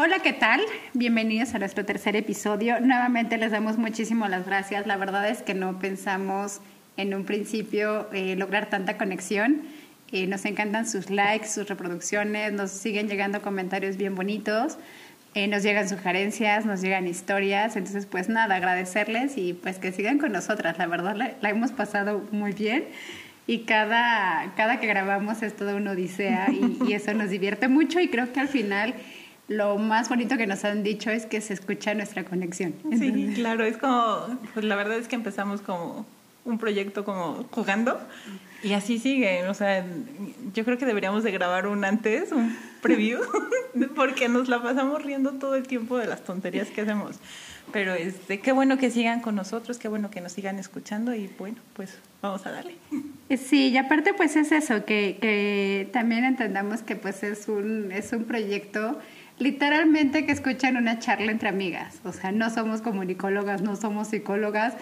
[0.00, 0.60] Hola, ¿qué tal?
[0.94, 2.78] Bienvenidos a nuestro tercer episodio.
[2.78, 4.86] Nuevamente les damos muchísimas las gracias.
[4.86, 6.60] La verdad es que no pensamos
[6.96, 9.62] en un principio eh, lograr tanta conexión.
[10.12, 14.78] Eh, nos encantan sus likes, sus reproducciones, nos siguen llegando comentarios bien bonitos,
[15.34, 17.74] eh, nos llegan sugerencias, nos llegan historias.
[17.74, 20.78] Entonces, pues nada, agradecerles y pues que sigan con nosotras.
[20.78, 22.84] La verdad la, la hemos pasado muy bien
[23.48, 27.98] y cada, cada que grabamos es toda una odisea y, y eso nos divierte mucho
[27.98, 28.94] y creo que al final
[29.48, 32.74] lo más bonito que nos han dicho es que se escucha nuestra conexión.
[32.98, 36.06] Sí, claro, es como, pues la verdad es que empezamos como
[36.44, 37.98] un proyecto como jugando
[38.62, 39.84] y así sigue, o sea,
[40.52, 43.20] yo creo que deberíamos de grabar un antes, un preview,
[43.96, 47.16] porque nos la pasamos riendo todo el tiempo de las tonterías que hacemos.
[47.72, 51.30] Pero este, qué bueno que sigan con nosotros, qué bueno que nos sigan escuchando y
[51.38, 52.76] bueno, pues vamos a darle.
[53.36, 58.12] Sí, y aparte pues es eso, que, que también entendamos que pues es un, es
[58.12, 58.98] un proyecto
[59.38, 62.00] literalmente que escuchan una charla entre amigas.
[62.04, 64.74] O sea, no somos comunicólogas, no somos psicólogas,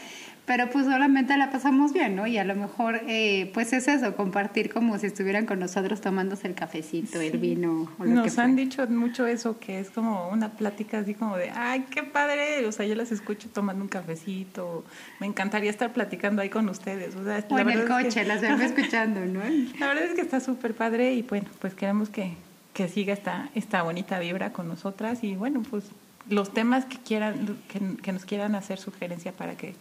[0.47, 2.27] pero pues solamente la pasamos bien, ¿no?
[2.29, 6.47] Y a lo mejor, eh, pues es eso, compartir como si estuvieran con nosotros tomándose
[6.47, 7.91] el cafecito, el vino.
[7.99, 11.37] O lo Nos que han dicho mucho eso, que es como una plática así como
[11.37, 14.85] de, ay, qué padre, o sea, yo las escucho tomando un cafecito,
[15.19, 17.17] me encantaría estar platicando ahí con ustedes.
[17.17, 19.41] O, sea, O en el es coche, que- las vengo escuchando, ¿no?
[19.81, 22.35] La verdad es que está súper padre y bueno, pues queremos que,
[22.77, 25.85] que siga esta, esta bonita vibra con nosotras y bueno, pues
[26.29, 29.75] los temas que quieran, que, que nos quieran hacer sugerencia para que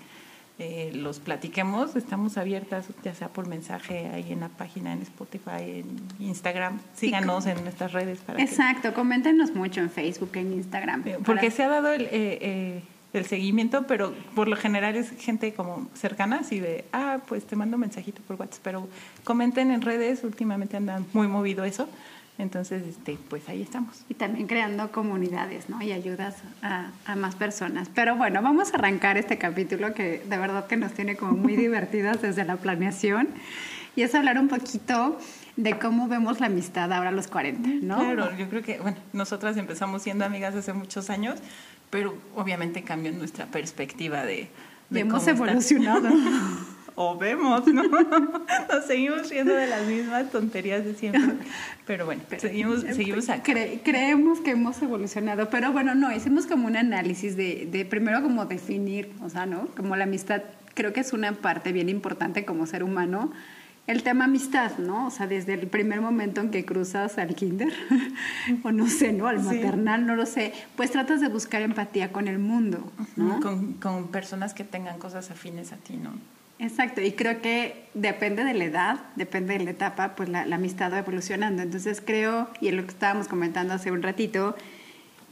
[0.60, 5.82] eh, los platiquemos, estamos abiertas, ya sea por mensaje ahí en la página, en Spotify,
[5.84, 11.02] en Instagram, síganos en nuestras redes para que Exacto, coméntenos mucho en Facebook, en Instagram.
[11.06, 14.96] eh, Porque para- se ha dado el, eh, eh, el seguimiento, pero por lo general
[14.96, 18.88] es gente como cercana, así de, ah, pues te mando un mensajito por WhatsApp, pero
[19.26, 21.90] comenten en redes, últimamente andan muy movido eso,
[22.38, 24.04] entonces, este, pues ahí estamos.
[24.10, 25.82] Y también creando comunidades, ¿no?
[25.82, 27.90] Y ayudas a, a más personas.
[27.94, 31.56] Pero bueno, vamos a arrancar este capítulo que de verdad que nos tiene como muy
[31.58, 33.30] divertidas desde la planeación.
[33.96, 35.18] Y es hablar un poquito
[35.56, 38.00] de cómo vemos la amistad ahora a los 40, ¿no?
[38.00, 41.40] Claro, yo creo que, bueno, nosotras empezamos siendo amigas hace muchos años,
[41.90, 44.50] pero obviamente cambió nuestra perspectiva de...
[44.92, 46.10] Y de hemos cómo evolucionado.
[46.96, 47.84] o vemos, ¿no?
[48.70, 51.22] Nos seguimos riendo de las mismas tonterías de siempre.
[51.86, 53.44] Pero bueno, seguimos, seguimos acá.
[53.54, 58.22] Cre- creemos que hemos evolucionado, pero bueno, no, hicimos como un análisis de, de primero
[58.24, 59.68] como definir, o sea, ¿no?
[59.76, 60.42] Como la amistad,
[60.74, 63.32] creo que es una parte bien importante como ser humano.
[63.88, 65.06] El tema amistad, ¿no?
[65.06, 67.72] O sea, desde el primer momento en que cruzas al kinder,
[68.64, 69.28] o no sé, ¿no?
[69.28, 69.46] Al Sí.
[69.46, 73.40] maternal, no lo sé, pues tratas de buscar empatía con el mundo, ¿no?
[73.42, 76.14] Con, con personas que tengan cosas afines a ti, ¿no?
[76.58, 80.92] Exacto, y creo que depende de la edad, depende de la etapa, pues la, amistad
[80.92, 81.62] va evolucionando.
[81.62, 84.56] Entonces creo, y es lo que estábamos comentando hace un ratito,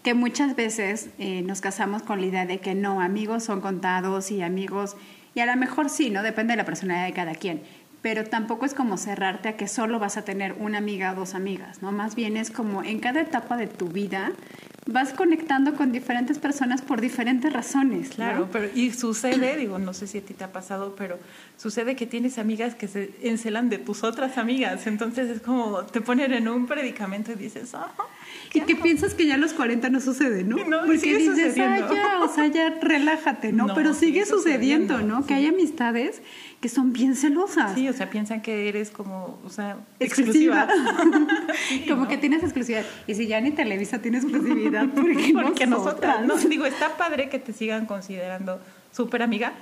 [0.03, 4.31] que muchas veces eh, nos casamos con la idea de que no, amigos son contados
[4.31, 4.97] y amigos,
[5.33, 6.23] y a lo mejor sí, ¿no?
[6.23, 7.61] Depende de la personalidad de cada quien.
[8.01, 11.35] Pero tampoco es como cerrarte a que solo vas a tener una amiga o dos
[11.35, 11.93] amigas, ¿no?
[11.93, 14.33] Más bien es como en cada etapa de tu vida
[14.85, 18.09] vas conectando con diferentes personas por diferentes razones.
[18.09, 18.15] ¿no?
[18.15, 21.17] Claro, pero y sucede, digo, no sé si a ti te ha pasado, pero
[21.57, 26.01] sucede que tienes amigas que se encelan de tus otras amigas, entonces es como te
[26.01, 27.91] ponen en un predicamento y dices, ah,
[28.53, 30.57] Y que piensas que ya a los 40 no sucede, ¿no?
[30.65, 33.67] No, Porque sigue dices, ah, ya, o sea, ya relájate, ¿no?
[33.67, 35.25] No, Pero sigue, sigue sucediendo, sucediendo, ¿no?
[35.25, 36.21] Que hay amistades
[36.63, 37.73] que son bien celosas.
[37.75, 40.63] sí, o sea, piensan que eres como, o sea, Exclusiva.
[40.63, 41.27] exclusiva.
[41.89, 42.85] Como que tienes exclusividad.
[43.05, 47.29] Y si ya ni Televisa tiene exclusividad, porque, Porque nosotras, nosotras, no, digo, está padre
[47.29, 48.59] que te sigan considerando
[48.91, 49.53] súper amiga,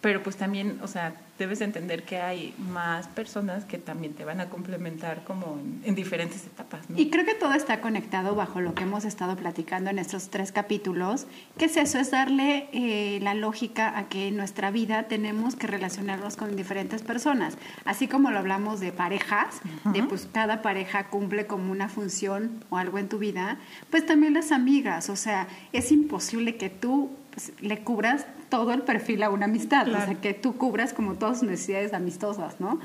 [0.00, 4.24] pero pues también, o sea, debes de entender que hay más personas que también te
[4.24, 6.98] van a complementar como en, en diferentes etapas, ¿no?
[6.98, 10.52] Y creo que todo está conectado bajo lo que hemos estado platicando en estos tres
[10.52, 11.26] capítulos,
[11.56, 15.66] que es eso, es darle eh, la lógica a que en nuestra vida tenemos que
[15.66, 17.56] relacionarnos con diferentes personas.
[17.84, 19.60] Así como lo hablamos de parejas,
[19.92, 23.58] de pues cada pareja cumple como una función o algo en tu vida,
[23.90, 28.82] pues también las amigas, o sea, es imposible que tú pues, le cubras todo el
[28.82, 30.06] perfil a una amistad, o Claro.
[30.06, 32.80] sea, que tú cubras como todas sus necesidades amistosas, ¿no?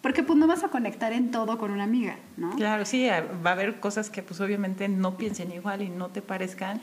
[0.00, 2.50] porque pues no vas a conectar en todo con una amiga, ¿no?
[2.56, 6.20] Claro, sí, va a haber cosas que pues obviamente no piensen igual y no te
[6.22, 6.80] parezcan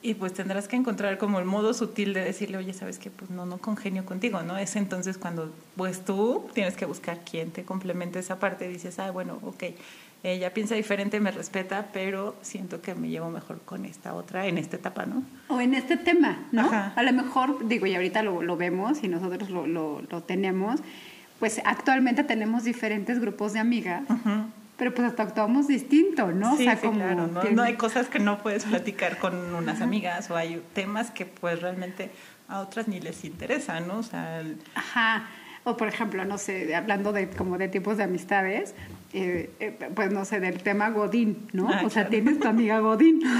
[0.00, 3.30] y pues tendrás que encontrar como el modo sutil de decirle, oye, sabes que pues
[3.30, 4.56] no, no congenio contigo, ¿no?
[4.56, 8.98] Es entonces cuando pues tú tienes que buscar quién te complemente esa parte y dices,
[9.00, 9.64] ah, bueno, ok,
[10.32, 14.58] ella piensa diferente, me respeta, pero siento que me llevo mejor con esta otra en
[14.58, 15.22] esta etapa, ¿no?
[15.48, 16.70] O en este tema, ¿no?
[16.70, 20.80] A lo mejor, digo, y ahorita lo, lo vemos y nosotros lo, lo, lo tenemos,
[21.38, 24.02] pues actualmente tenemos diferentes grupos de amigas.
[24.76, 26.56] Pero pues hasta actuamos distinto, ¿no?
[26.56, 27.42] Sí, o sea, como claro, ¿no?
[27.42, 31.62] no hay cosas que no puedes platicar con unas amigas o hay temas que pues
[31.62, 32.10] realmente
[32.48, 33.98] a otras ni les interesan, ¿no?
[33.98, 34.42] O sea,
[34.74, 35.28] Ajá.
[35.68, 38.72] O por ejemplo, no sé, hablando de como de tipos de amistades,
[39.12, 41.68] eh, eh, pues no sé, del tema Godín, ¿no?
[41.68, 43.20] Ah, o sea, tienes tu amiga Godín.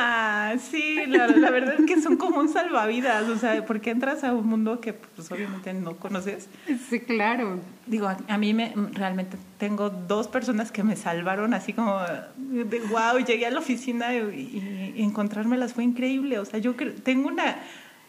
[0.00, 4.22] Ah, sí, la, la, verdad es que son como un salvavidas, o sea, porque entras
[4.22, 6.48] a un mundo que pues obviamente no conoces.
[6.88, 7.58] Sí, claro.
[7.86, 11.98] Digo, a, mí me realmente tengo dos personas que me salvaron así como
[12.38, 17.28] de wow, llegué a la oficina y, y encontrármelas fue increíble, o sea, yo tengo
[17.28, 17.56] una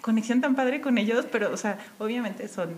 [0.02, 2.70] conexión tan padre con ellos, pero o sea, obviamente son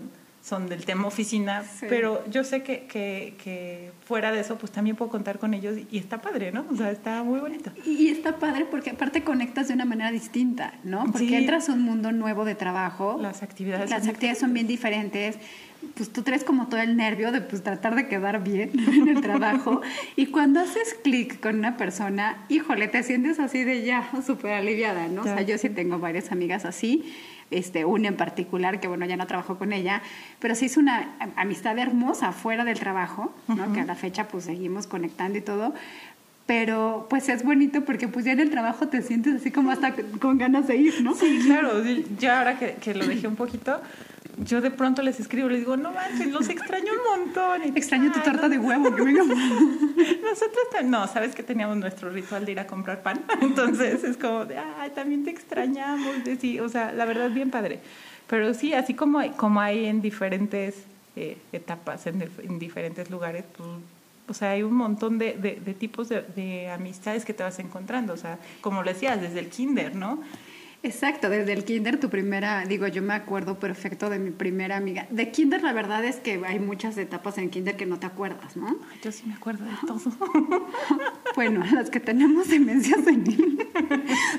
[0.42, 4.96] son del tema oficina, pero yo sé que, que, que, fuera de eso, pues también
[4.96, 6.66] puedo contar con ellos y está padre, ¿no?
[6.68, 7.70] O sea, está muy bonito.
[7.86, 11.04] Y está padre porque aparte conectas de una manera distinta, ¿no?
[11.12, 13.18] Porque entras a un mundo nuevo de trabajo.
[13.22, 13.88] Las actividades.
[13.88, 15.38] Las actividades son bien diferentes.
[15.94, 19.20] Pues tú traes como todo el nervio de pues tratar de quedar bien en el
[19.20, 19.80] trabajo.
[20.16, 25.06] y cuando haces clic con una persona, híjole, te sientes así de ya, súper aliviada,
[25.06, 25.20] ¿no?
[25.20, 27.04] O sea, yo sí tengo varias amigas así
[27.52, 30.02] este, una en particular, que bueno, ya no trabajo con ella,
[30.38, 33.72] pero se hizo una amistad hermosa fuera del trabajo, ¿no?
[33.72, 35.74] que a la fecha pues seguimos conectando y todo,
[36.46, 39.94] pero pues es bonito porque pues ya en el trabajo te sientes así como hasta
[40.20, 41.14] con ganas de ir, ¿no?
[41.14, 41.82] Sí, claro,
[42.18, 43.80] ya ahora que, que lo dejé un poquito,
[44.38, 47.62] yo de pronto les escribo, les digo, no manches, los extraño un montón.
[47.76, 52.60] extraño tu tarta de huevo, que Nosotros, no, sabes que teníamos nuestro ritual de ir
[52.60, 53.22] a comprar pan.
[53.40, 56.24] Entonces es como de, ay, también te extrañamos.
[56.24, 57.80] De, sí, o sea, la verdad es bien padre.
[58.26, 60.76] Pero sí, así como hay, como hay en diferentes
[61.16, 63.68] eh, etapas, en, en, diferentes lugares, pues,
[64.28, 67.58] o sea, hay un montón de, de, de tipos de, de amistades que te vas
[67.58, 68.14] encontrando.
[68.14, 70.22] O sea, como lo decías, desde el kinder, ¿no?
[70.84, 75.06] Exacto, desde el kinder tu primera, digo, yo me acuerdo perfecto de mi primera amiga.
[75.10, 78.56] De kinder la verdad es que hay muchas etapas en kinder que no te acuerdas,
[78.56, 78.76] ¿no?
[79.02, 80.00] Yo sí me acuerdo de todo.
[81.36, 83.68] bueno, las que tenemos demencia senil.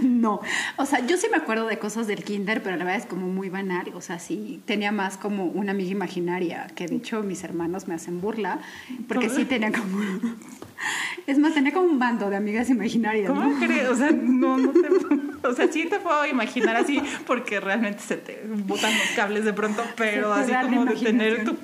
[0.01, 0.41] no,
[0.75, 3.27] o sea, yo sí me acuerdo de cosas del kinder, pero la verdad es como
[3.27, 7.45] muy banal, o sea, sí tenía más como una amiga imaginaria, que de hecho mis
[7.45, 8.59] hermanos me hacen burla,
[9.07, 9.97] porque sí tenía como
[11.27, 13.27] es más, tenía como un bando de amigas imaginarias.
[13.29, 13.89] ¿Cómo crees?
[13.89, 18.17] O sea, no, no te, o sea, sí te puedo imaginar así porque realmente se
[18.17, 21.57] te botan los cables de pronto, pero así como de tener tu,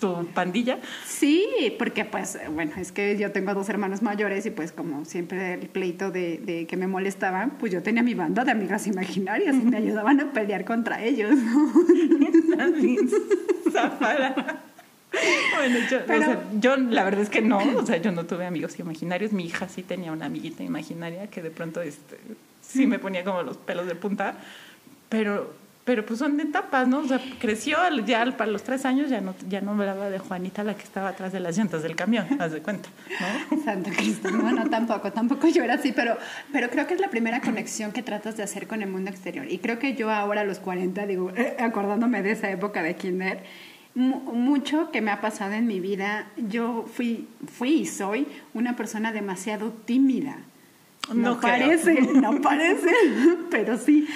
[0.00, 0.78] tu, pandilla.
[1.06, 5.54] Sí, porque pues, bueno, es que yo tengo dos hermanos mayores y pues como siempre
[5.54, 9.54] el pleito de, de que me molestaban, pues yo tenía mi banda de amigas imaginarias
[9.54, 11.34] y me ayudaban a pelear contra ellos.
[13.72, 14.62] Zafara.
[16.06, 19.32] Bueno, yo, la verdad es que no, o sea, yo no tuve amigos imaginarios.
[19.32, 22.18] Mi hija sí tenía una amiguita imaginaria que de pronto este,
[22.62, 24.34] sí me ponía como los pelos de punta,
[25.08, 25.54] pero,
[25.84, 26.98] pero pues son etapas, ¿no?
[26.98, 30.64] O sea, creció ya para los tres años, ya no, ya no hablaba de Juanita,
[30.64, 32.88] la que estaba atrás de las llantas del camión, haz de cuenta,
[33.50, 33.62] ¿no?
[33.64, 36.18] Santo Cristo, no, no, tampoco, tampoco yo era así, pero,
[36.52, 39.46] pero creo que es la primera conexión que tratas de hacer con el mundo exterior.
[39.50, 42.96] Y creo que yo ahora a los 40, digo, eh, acordándome de esa época de
[42.96, 43.44] kinder,
[43.96, 46.28] mucho que me ha pasado en mi vida.
[46.36, 50.36] Yo fui, fui y soy una persona demasiado tímida.
[51.14, 52.90] No, parece, no parece,
[53.50, 54.06] pero sí.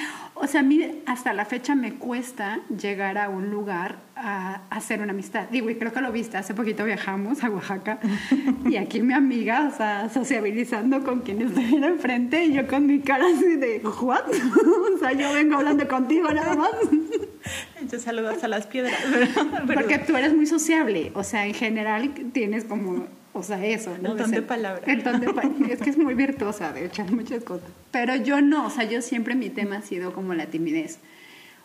[0.43, 5.03] O sea, a mí hasta la fecha me cuesta llegar a un lugar a, hacer
[5.03, 5.49] una amistad.
[5.51, 7.99] Digo, y creo que lo viste, hace poquito viajamos a Oaxaca
[8.65, 13.01] y aquí mi amiga, o sea, sociabilizando con quien estuviera enfrente y yo con mi
[13.01, 14.23] cara así de, ¿what?
[14.95, 16.71] o sea, yo vengo hablando contigo nada más.
[17.91, 18.97] Te saludas a las piedras.
[19.67, 23.07] Porque tú eres muy sociable, o sea, en general tienes como
[23.41, 24.13] o sea, eso, ¿no?
[24.13, 24.85] El ton de, palabras.
[25.71, 27.69] es que es muy virtuosa de echar muchas cosas.
[27.91, 30.99] Pero yo no, o sea, yo siempre mi tema ha sido como la timidez.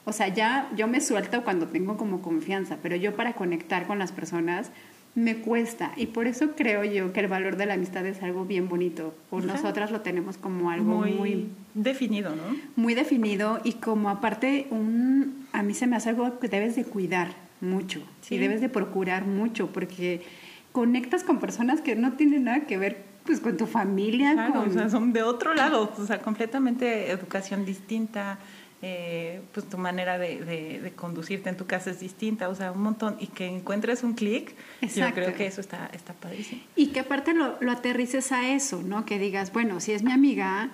[0.06, 4.00] O sea, ya yo me suelto cuando tengo como confianza, pero yo para conectar con
[4.00, 4.72] las personas
[5.16, 5.94] me cuesta.
[5.96, 9.16] Y por eso creo yo que el valor de la amistad es algo bien bonito.
[9.30, 12.44] Por nosotras lo tenemos como algo muy, definido, ¿no?
[12.76, 16.84] Muy definido y como aparte un, a mí se me hace algo que debes de
[16.84, 20.22] cuidar mucho y debes de procurar mucho porque
[20.76, 24.34] conectas con personas que no tienen nada que ver pues con tu familia.
[24.34, 28.40] Claro, o sea, son de otro lado, o sea, completamente educación distinta,
[28.82, 30.44] eh, pues tu manera de,
[30.84, 34.16] de, conducirte en tu casa es distinta, o sea, un montón, y que encuentres un
[34.16, 36.62] clic, yo creo que eso está, está padrísimo.
[36.76, 39.06] Y que aparte lo, lo aterrices a eso, ¿no?
[39.06, 40.72] Que digas, bueno, si es mi amiga,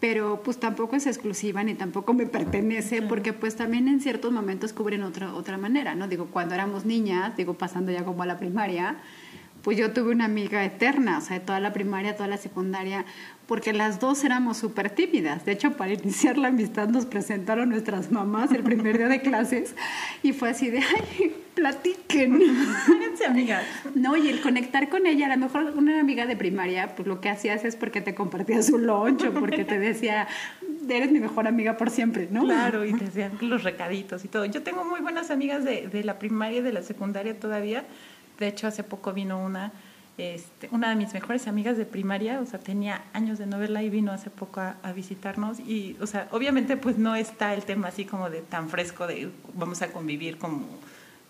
[0.00, 4.72] pero pues tampoco es exclusiva ni tampoco me pertenece, porque pues también en ciertos momentos
[4.72, 6.08] cubren otra, otra manera, ¿no?
[6.08, 8.96] Digo, cuando éramos niñas, digo, pasando ya como a la primaria,
[9.64, 13.06] pues yo tuve una amiga eterna, o sea, de toda la primaria, toda la secundaria,
[13.46, 15.46] porque las dos éramos súper tímidas.
[15.46, 19.74] De hecho, para iniciar la amistad nos presentaron nuestras mamás el primer día de clases
[20.22, 22.40] y fue así de, ay, platiquen.
[23.26, 23.64] Amigas.
[23.94, 27.22] No, y el conectar con ella, a lo mejor una amiga de primaria, pues lo
[27.22, 30.28] que hacías es porque te compartía su lunch o porque te decía,
[30.86, 32.42] eres mi mejor amiga por siempre, ¿no?
[32.42, 34.44] Claro, y te decían los recaditos y todo.
[34.44, 37.84] Yo tengo muy buenas amigas de, de la primaria y de la secundaria todavía
[38.38, 39.72] de hecho, hace poco vino una,
[40.18, 43.82] este, una de mis mejores amigas de primaria, o sea, tenía años de no verla
[43.82, 45.60] y vino hace poco a, visitarnos.
[45.60, 49.30] Y, o sea, obviamente, pues no está el tema así como de tan fresco de
[49.54, 50.66] vamos a convivir como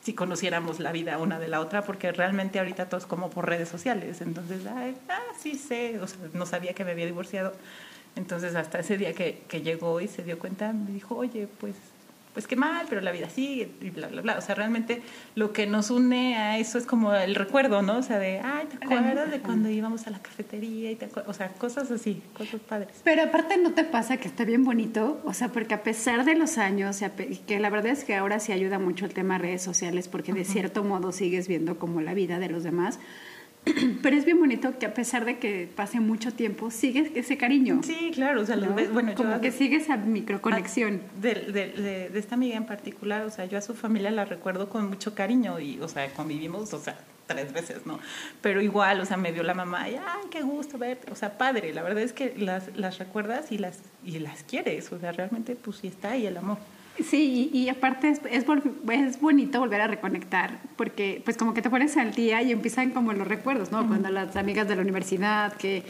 [0.03, 3.69] si conociéramos la vida una de la otra, porque realmente ahorita todos como por redes
[3.69, 4.21] sociales.
[4.21, 7.55] Entonces, ay, ah, sí sé, o sea, no sabía que me había divorciado.
[8.17, 11.75] Entonces, hasta ese día que, que llegó y se dio cuenta, me dijo, oye, pues
[12.35, 14.39] pues qué mal, pero la vida sigue y bla, bla, bla.
[14.39, 15.03] O sea, realmente
[15.37, 17.99] lo que nos une a eso es como el recuerdo, ¿no?
[17.99, 20.91] O sea, de, ay, ¿te acuerdas de cuando íbamos a la cafetería?
[20.91, 23.01] Y te o sea, cosas así, cosas padres.
[23.05, 25.21] Pero aparte, ¿no te pasa que está bien bonito?
[25.25, 27.01] O sea, porque a pesar de los años,
[27.47, 30.33] que la verdad es que ahora sí ayuda mucho el tema de redes sociales, porque
[30.33, 32.99] de cierto modo sigues viendo como la vida de los demás
[34.03, 37.81] pero es bien bonito que a pesar de que pase mucho tiempo, sigues ese cariño.
[37.83, 41.03] Sí, claro, o sea, bueno, como que sigue esa microconexión.
[41.03, 44.25] Ah, de, de, de, esta amiga en particular, o sea, yo a su familia la
[44.25, 47.99] recuerdo con mucho cariño y, o sea, convivimos, o sea, tres veces, ¿no?
[48.43, 51.39] Pero igual, o sea, me vio la mamá y, ay, qué gusto verte, o sea,
[51.39, 55.13] padre, la verdad es que las, las recuerdas y las, y las quieres, o sea,
[55.13, 56.59] realmente, pues sí está ahí el amor.
[57.03, 58.45] Sí, y, aparte es, es,
[58.89, 62.91] es, bonito volver a reconectar, porque pues como que te pones al día y empiezan
[62.91, 63.87] como los recuerdos, ¿no?
[63.89, 65.83] Cuando las amigas de la universidad, que,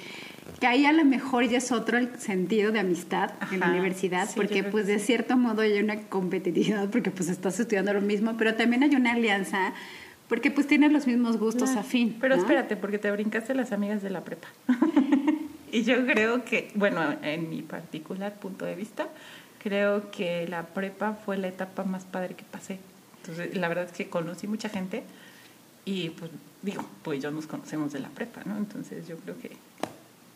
[0.61, 4.30] que ahí a lo mejor ya es otro el sentido de amistad en la universidad,
[4.34, 8.54] porque pues de cierto modo hay una competitividad, porque pues estás estudiando lo mismo, pero
[8.54, 9.75] también hay una alianza,
[10.26, 12.16] porque pues tienes los mismos gustos afín.
[12.18, 14.49] Pero espérate, porque te brincaste las amigas de la prepa.
[15.70, 19.08] y yo creo que, bueno, en mi particular punto de vista,
[19.64, 22.78] creo que la prepa fue la etapa más padre que pasé.
[23.23, 25.02] Entonces, la verdad es que conocí mucha gente
[25.87, 26.30] y pues
[26.61, 28.59] digo, pues yo nos conocemos de la prepa, ¿no?
[28.59, 29.52] Entonces yo creo que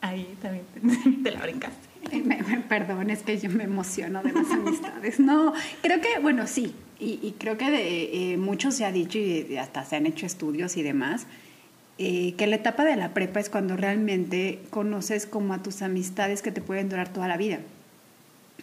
[0.01, 0.65] ahí también
[1.23, 1.89] te, la brincaste.
[2.11, 5.21] Eh, perdón, es que yo me emociono de las amistades.
[5.21, 9.59] No, creo que, bueno, sí, y, creo que de, eh, mucho se ha dicho y
[9.59, 11.27] hasta se han hecho estudios y demás,
[11.99, 16.41] eh, que la etapa de la prepa es cuando realmente conoces como a tus amistades
[16.41, 17.61] que te pueden durar toda la vida.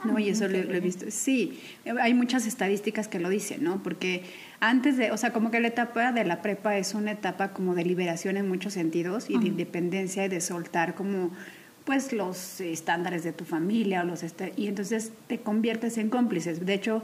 [0.03, 0.19] ¿No?
[0.19, 1.05] Y eso lo, he visto.
[1.09, 1.59] Sí,
[1.99, 3.81] hay muchas estadísticas que lo dicen, ¿no?
[3.81, 4.23] Porque
[4.59, 7.75] antes de, o sea, como que la etapa de la prepa es una etapa como
[7.75, 11.31] de liberación en muchos sentidos y de independencia y de soltar como
[11.85, 14.23] pues los estándares de tu familia o los
[14.55, 16.65] y entonces te conviertes en cómplices.
[16.65, 17.03] De hecho,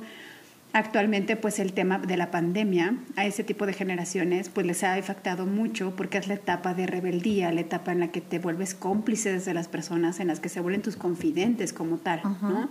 [0.73, 4.93] actualmente pues el tema de la pandemia a ese tipo de generaciones pues les ha
[4.93, 8.73] afectado mucho porque es la etapa de rebeldía, la etapa en la que te vuelves
[8.73, 12.69] cómplices de las personas, en las que se vuelven tus confidentes como tal, ¿no?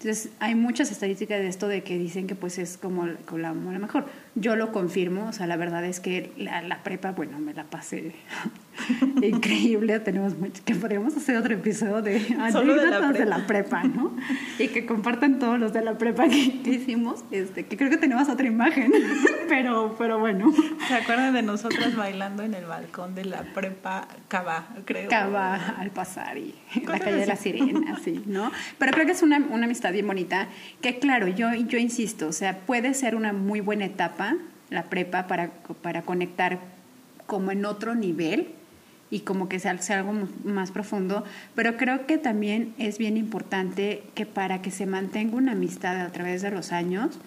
[0.00, 4.06] Entonces, hay muchas estadísticas de esto de que dicen que pues es como, la, mejor.
[4.36, 8.14] Yo lo confirmo, o sea, la verdad es que la, prepa, bueno, me la pasé
[9.22, 9.98] increíble.
[9.98, 14.16] Tenemos mucho, que podríamos hacer otro episodio de anécdotas de, la prepa, ¿no?
[14.58, 18.28] Y que compartan todos los de la prepa que, hicimos, este, que creo que tenemos
[18.28, 18.92] otra imagen,
[19.48, 20.52] pero, pero bueno.
[20.86, 25.10] ¿Se acuerdan de nosotras bailando en el balcón de la prepa Cava, creo?
[25.10, 26.54] Cava, al pasar y
[26.86, 28.52] la calle de la sirena, sí, ¿no?
[28.78, 30.46] Pero creo que es una, una amistad bien bonita,
[30.80, 34.19] que claro, yo, yo insisto, o sea, puede ser una muy buena etapa,
[34.70, 35.50] la prepa, para,
[35.82, 36.60] para conectar
[37.26, 38.48] como en otro nivel
[39.10, 41.24] y como que sea, sea algo más profundo,
[41.54, 46.12] pero creo que también es bien importante que para que se mantenga una amistad a
[46.12, 47.18] través de los años,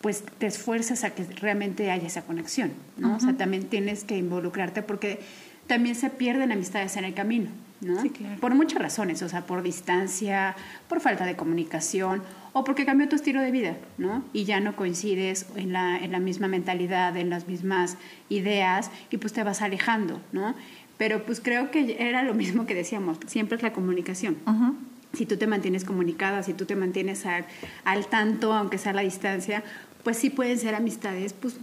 [0.00, 3.16] pues te esfuerces a que realmente haya esa conexión, ¿no?
[3.16, 5.20] O sea, también tienes que involucrarte porque
[5.66, 7.50] también se pierden amistades en el camino.
[7.80, 8.02] ¿no?
[8.40, 10.56] Por muchas razones, o sea, por distancia,
[10.88, 12.22] por falta de comunicación
[12.58, 14.24] o porque cambió tu estilo de vida, ¿no?
[14.32, 17.96] Y ya no coincides en la, en la misma mentalidad, en las mismas
[18.28, 20.56] ideas y pues te vas alejando, ¿no?
[20.96, 24.36] Pero pues creo que era lo mismo que decíamos, siempre es la comunicación.
[25.12, 27.46] Si tú te mantienes comunicada, si tú te mantienes al,
[27.84, 29.62] al tanto, aunque sea a la distancia,
[30.02, 31.58] pues sí pueden ser amistades pues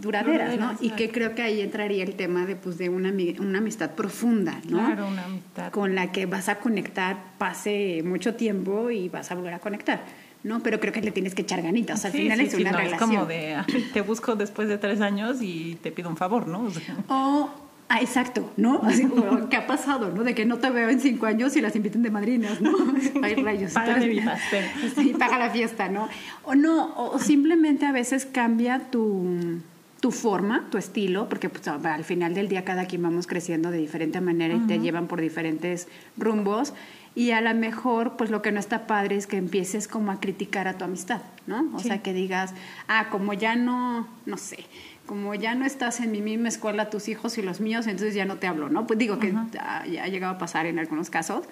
[0.00, 0.74] duraderas, ¿no?
[0.80, 4.60] Y que creo que ahí entraría el tema de, pues, de una, una amistad profunda,
[4.68, 4.78] ¿no?
[4.78, 5.70] Claro, una amistad.
[5.72, 10.02] Con la que vas a conectar, pase mucho tiempo y vas a volver a conectar,
[10.42, 10.62] ¿no?
[10.62, 11.98] Pero creo que le tienes que echar ganitas.
[11.98, 13.10] O sea, al Sí, final sí, es sí, una no, relación.
[13.10, 13.56] Es como de,
[13.92, 16.62] te busco después de tres años y te pido un favor, ¿no?
[16.64, 17.50] O sea, O,
[17.94, 18.80] ah, exacto, ¿no?
[18.84, 20.24] Así como, ¿qué ha pasado, no?
[20.24, 22.72] De que no te veo en cinco años y las inviten de madrinas, ¿no?
[23.22, 23.74] Ay, rayos.
[23.76, 24.64] Entonces- mi pastel.
[24.96, 26.08] Sí, paga la fiesta, ¿no?
[26.44, 29.60] O no, o simplemente a veces cambia tu,
[30.00, 33.78] tu forma, tu estilo, porque pues, al final del día cada quien vamos creciendo de
[33.78, 36.74] diferente manera y te llevan por diferentes rumbos.
[37.16, 40.18] Y a lo mejor, pues lo que no está padre es que empieces como a
[40.18, 41.64] criticar a tu amistad, ¿no?
[41.72, 41.86] O Sí.
[41.86, 42.52] sea, que digas,
[42.88, 44.66] ah, como ya no, no sé,
[45.06, 48.24] como ya no estás en mi misma escuela, tus hijos y los míos, entonces ya
[48.24, 48.86] no te hablo, ¿no?
[48.86, 51.44] Pues digo que ya ha llegado a pasar en algunos casos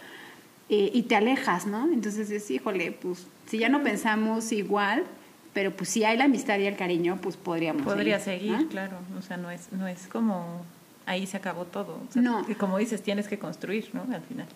[0.68, 1.92] eh, y te alejas, ¿no?
[1.92, 5.04] Entonces es, híjole, pues si ya no pensamos igual,
[5.52, 8.68] pero pues si hay la amistad y el cariño, pues podríamos Podría seguir, ¿no?
[8.68, 8.96] claro.
[9.18, 10.64] O sea, no es, no es como
[11.04, 12.00] ahí se acabó todo.
[12.08, 12.46] O sea, No.
[12.46, 14.02] que como dices, tienes que construir, ¿no?
[14.14, 14.46] Al final.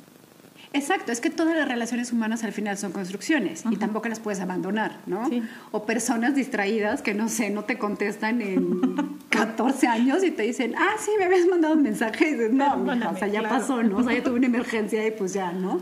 [0.73, 4.41] Exacto, es que todas las relaciones humanas al final son construcciones y tampoco las puedes
[4.41, 5.29] abandonar, ¿no?
[5.29, 5.43] Sí.
[5.71, 8.81] O personas distraídas que no sé, no te contestan en
[9.31, 12.77] 14 años y te dicen, ah, sí, me habías mandado un mensaje y dices, no,
[12.77, 13.57] mija, o sea, ya claro.
[13.59, 13.99] pasó, ¿no?
[13.99, 15.81] O sea, ya tuve una emergencia y pues ya, ¿no?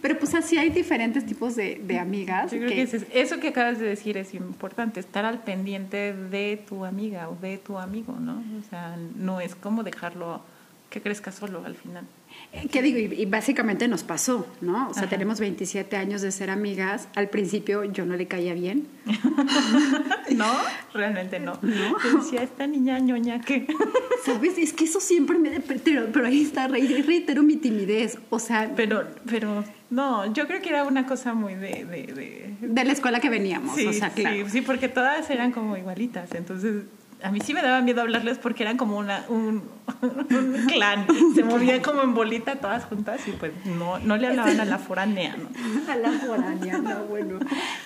[0.00, 2.52] Pero pues así hay diferentes tipos de, de amigas.
[2.52, 6.62] Yo creo que, ese- eso que acabas de decir es importante, estar al pendiente de
[6.68, 8.34] tu amiga o de tu amigo, ¿no?
[8.60, 10.40] O sea, no es como dejarlo
[10.90, 12.04] que crezca solo al final.
[12.52, 12.98] Eh, ¿Qué digo?
[12.98, 14.88] Y, y básicamente nos pasó, ¿no?
[14.88, 15.10] O sea, Ajá.
[15.10, 17.08] tenemos 27 años de ser amigas.
[17.14, 18.86] Al principio yo no le caía bien.
[20.34, 20.52] ¿No?
[20.94, 21.60] Realmente no.
[21.62, 23.66] Yo decía, esta niña ñoña que...
[24.24, 24.58] ¿Sabes?
[24.58, 25.60] Es que eso siempre me...
[25.60, 28.18] Pero, pero ahí está, re- reitero mi timidez.
[28.30, 31.84] O sea, Pero, pero, no, yo creo que era una cosa muy de...
[31.84, 34.44] de, de- de la escuela que veníamos, Sí, o sea, claro.
[34.46, 36.82] sí, sí, porque todas eran como igualitas, entonces
[37.22, 39.64] a mí sí me daba miedo hablarles porque eran como una, un,
[40.02, 44.60] un clan, se movían como en bolita todas juntas y pues no, no le hablaban
[44.60, 45.48] a la foránea, ¿no?
[45.90, 47.38] A la foránea, no, bueno.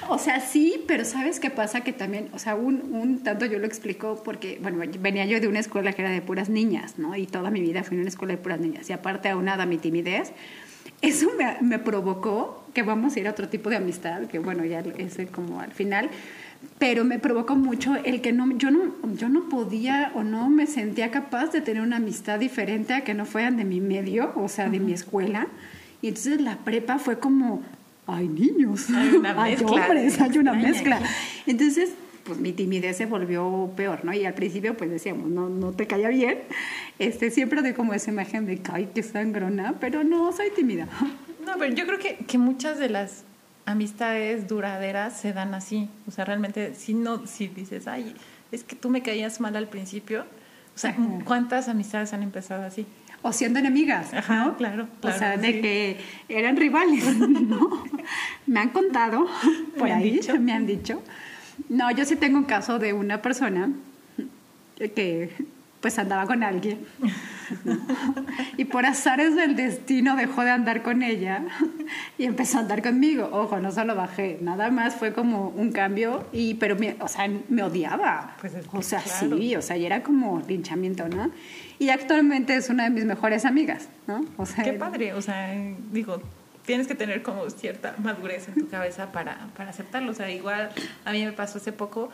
[0.09, 1.81] O sea, sí, pero ¿sabes qué pasa?
[1.81, 5.49] Que también, o sea, un, un tanto yo lo explico porque, bueno, venía yo de
[5.49, 7.17] una escuela que era de puras niñas, ¿no?
[7.17, 8.89] Y toda mi vida fui en una escuela de puras niñas.
[8.91, 10.33] Y aparte aunada mi timidez,
[11.01, 14.65] eso me, me provocó que vamos a ir a otro tipo de amistad, que bueno,
[14.65, 16.11] ya es como al final,
[16.79, 20.67] pero me provocó mucho el que no, yo no, yo no podía o no me
[20.67, 24.49] sentía capaz de tener una amistad diferente a que no fueran de mi medio, o
[24.49, 25.47] sea, de mi escuela.
[26.01, 27.63] Y entonces la prepa fue como,
[28.07, 31.01] hay niños, Hay una mezcla hombres, hay una mezcla.
[31.47, 31.91] Entonces,
[32.25, 34.13] pues mi timidez se volvió peor, ¿no?
[34.13, 36.39] Y al principio, pues decíamos, no, no te caía bien.
[36.99, 40.89] Este, siempre doy como esa imagen de, ay, qué sangrona, pero no, soy tímida.
[41.47, 43.25] No, pero yo creo que, que muchas de las
[43.67, 48.15] amistades duraderas se dan así, o sea, realmente si no, si dices, ay,
[48.51, 50.27] es que tú me caías mal al principio,
[50.75, 51.03] o sea, Ajá.
[51.25, 52.87] ¿cuántas amistades han empezado así?
[53.23, 54.57] O siendo enemigas, Ajá, ¿no?
[54.57, 55.97] claro, o sea, de que
[56.29, 57.85] eran rivales, ¿no?
[58.47, 59.27] Me han contado,
[59.79, 60.39] por Me han ahí, dicho.
[60.41, 61.03] me han dicho.
[61.69, 63.71] No, yo sí tengo un caso de una persona
[64.79, 65.31] que
[65.83, 66.87] pues andaba con alguien
[68.57, 71.45] y por azares del destino dejó de andar con ella
[72.19, 73.29] y empezó a andar conmigo.
[73.33, 77.29] Ojo, no solo bajé, nada más fue como un cambio y pero me, o sea,
[77.49, 78.37] me odiaba.
[78.41, 79.37] Pues es que, o sea, claro.
[79.37, 81.31] sí, o sea, y era como linchamiento, ¿no?
[81.81, 84.25] Y actualmente es una de mis mejores amigas, ¿no?
[84.37, 85.53] O sea, Qué padre, o sea,
[85.91, 86.23] digo,
[86.65, 90.13] tienes que tener como cierta madurez en tu cabeza para, para aceptarlo.
[90.13, 90.71] O sea, igual
[91.05, 92.09] a mí me pasó hace poco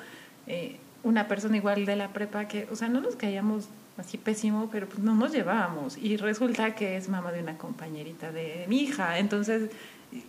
[0.47, 4.69] eh, una persona igual de la prepa que, o sea, no nos caíamos así pésimo,
[4.71, 5.99] pero pues no nos llevábamos.
[5.99, 9.19] Y resulta que es mamá de una compañerita de mi hija.
[9.19, 9.71] Entonces,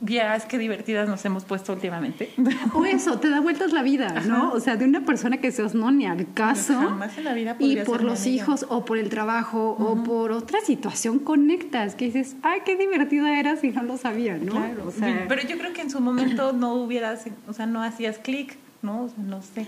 [0.01, 2.31] vieras qué divertidas nos hemos puesto últimamente.
[2.73, 4.51] O eso, te da vueltas la vida, ¿no?
[4.51, 6.73] O sea, de una persona que seas no ni al caso.
[6.73, 10.59] Jamás en la vida Y por los hijos, o por el trabajo, o por otra
[10.61, 14.51] situación conectas, que dices, ay, qué divertida eras y no lo sabía, ¿no?
[14.51, 17.81] Claro, O sea, pero yo creo que en su momento no hubieras, o sea, no
[17.81, 19.03] hacías clic, ¿no?
[19.03, 19.67] O sea, no sé.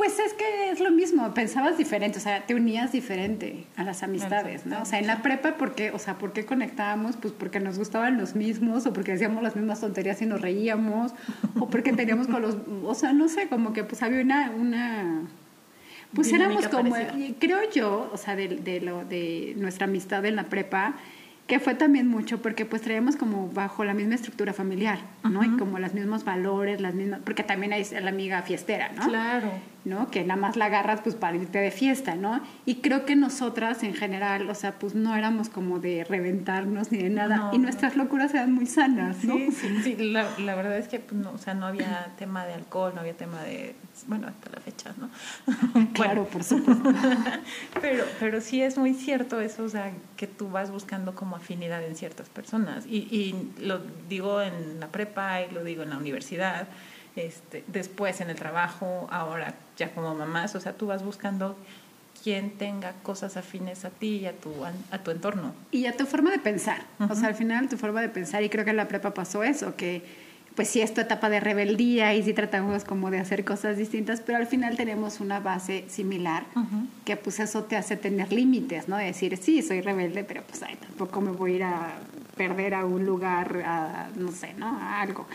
[0.00, 4.02] Pues es que es lo mismo, pensabas diferente, o sea, te unías diferente a las
[4.02, 4.80] amistades, ¿no?
[4.80, 5.90] O sea, en la prepa, ¿por qué?
[5.90, 7.18] O sea, ¿por qué conectábamos?
[7.18, 11.12] Pues porque nos gustaban los mismos, o porque hacíamos las mismas tonterías y nos reíamos,
[11.58, 15.20] o porque teníamos con los, o sea, no sé, como que pues había una, una
[16.14, 17.36] pues éramos como, parecida.
[17.38, 20.94] creo yo, o sea, de, de lo, de nuestra amistad en la prepa,
[21.50, 25.42] que fue también mucho porque pues traíamos como bajo la misma estructura familiar, ¿no?
[25.42, 29.04] Y como los mismos valores, las mismas, porque también hay la amiga fiestera, ¿no?
[29.08, 29.50] Claro.
[29.84, 30.10] ¿No?
[30.10, 32.40] Que nada más la agarras pues para irte de fiesta, ¿no?
[32.66, 36.98] Y creo que nosotras en general, o sea, pues no éramos como de reventarnos ni
[36.98, 37.50] de nada.
[37.52, 39.34] y nuestras locuras eran muy sanas, ¿no?
[39.34, 39.96] Sí, sí, sí.
[39.96, 43.00] La, la, verdad es que pues, no, o sea, no había tema de alcohol, no
[43.00, 43.74] había tema de,
[44.06, 45.10] bueno, hasta la fecha, ¿no?
[45.94, 46.92] claro, por supuesto.
[47.80, 51.82] pero, pero sí es muy cierto eso, o sea, que tú vas buscando como afinidad
[51.84, 52.84] en ciertas personas.
[52.86, 56.68] Y, y lo digo en la prepa y lo digo en la universidad
[57.16, 61.56] este, después en el trabajo, ahora ya como mamás, o sea, tú vas buscando
[62.22, 65.54] quien tenga cosas afines a ti y a tu, a, tu entorno.
[65.70, 68.48] Y a tu forma de pensar, o sea, al final tu forma de pensar, y
[68.48, 70.02] creo que en la prepa pasó eso, que
[70.54, 74.20] pues sí es tu etapa de rebeldía y sí tratamos como de hacer cosas distintas,
[74.20, 76.44] pero al final tenemos una base similar,
[77.04, 78.96] que pues eso te hace tener límites, ¿no?
[78.96, 81.92] De decir, sí, soy rebelde, pero pues ay, tampoco me voy a ir a
[82.36, 84.66] perder a un lugar, a, no sé, ¿no?
[84.66, 85.26] A algo.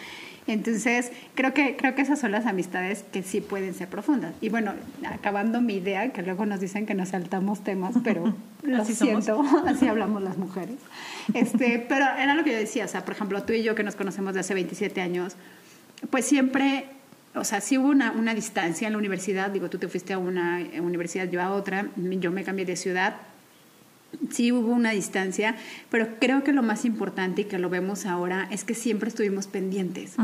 [0.48, 4.34] Entonces, creo que, creo que esas son las amistades que sí pueden ser profundas.
[4.42, 4.74] Y bueno,
[5.08, 9.88] acabando mi idea, que luego nos dicen que nos saltamos temas, pero lo siento, así
[9.88, 10.76] hablamos las mujeres.
[11.34, 13.84] Este, pero era lo que yo decía, o sea, por ejemplo, tú y yo que
[13.84, 15.36] nos conocemos de hace 27 años,
[16.10, 16.86] pues siempre
[17.34, 20.18] o sea, sí hubo una, una, distancia en la universidad, digo, tú te fuiste a
[20.18, 23.18] una universidad, yo a otra, yo me cambié de ciudad,
[24.30, 25.56] sí hubo una distancia,
[25.90, 29.48] pero creo que lo más importante y que lo vemos ahora es que siempre estuvimos
[29.48, 30.16] pendientes,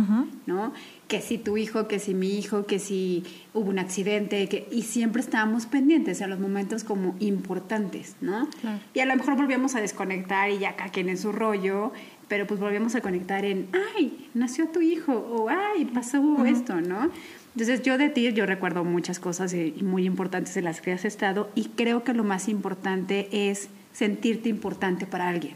[0.45, 0.73] ¿no?
[1.07, 4.83] Que si tu hijo, que si mi hijo, que si hubo un accidente, que, y
[4.83, 8.47] siempre estábamos pendientes en los momentos como importantes, ¿no?
[8.93, 11.91] Y a lo mejor volvíamos a desconectar y ya cada quien en su rollo,
[12.27, 13.67] pero pues volvíamos a conectar en,
[13.97, 17.11] ay, nació tu hijo, o ay, pasó esto, ¿no?
[17.55, 21.03] Entonces yo de ti, yo recuerdo muchas cosas y muy importantes en las que has
[21.05, 25.55] estado y creo que lo más importante es sentirte importante para alguien.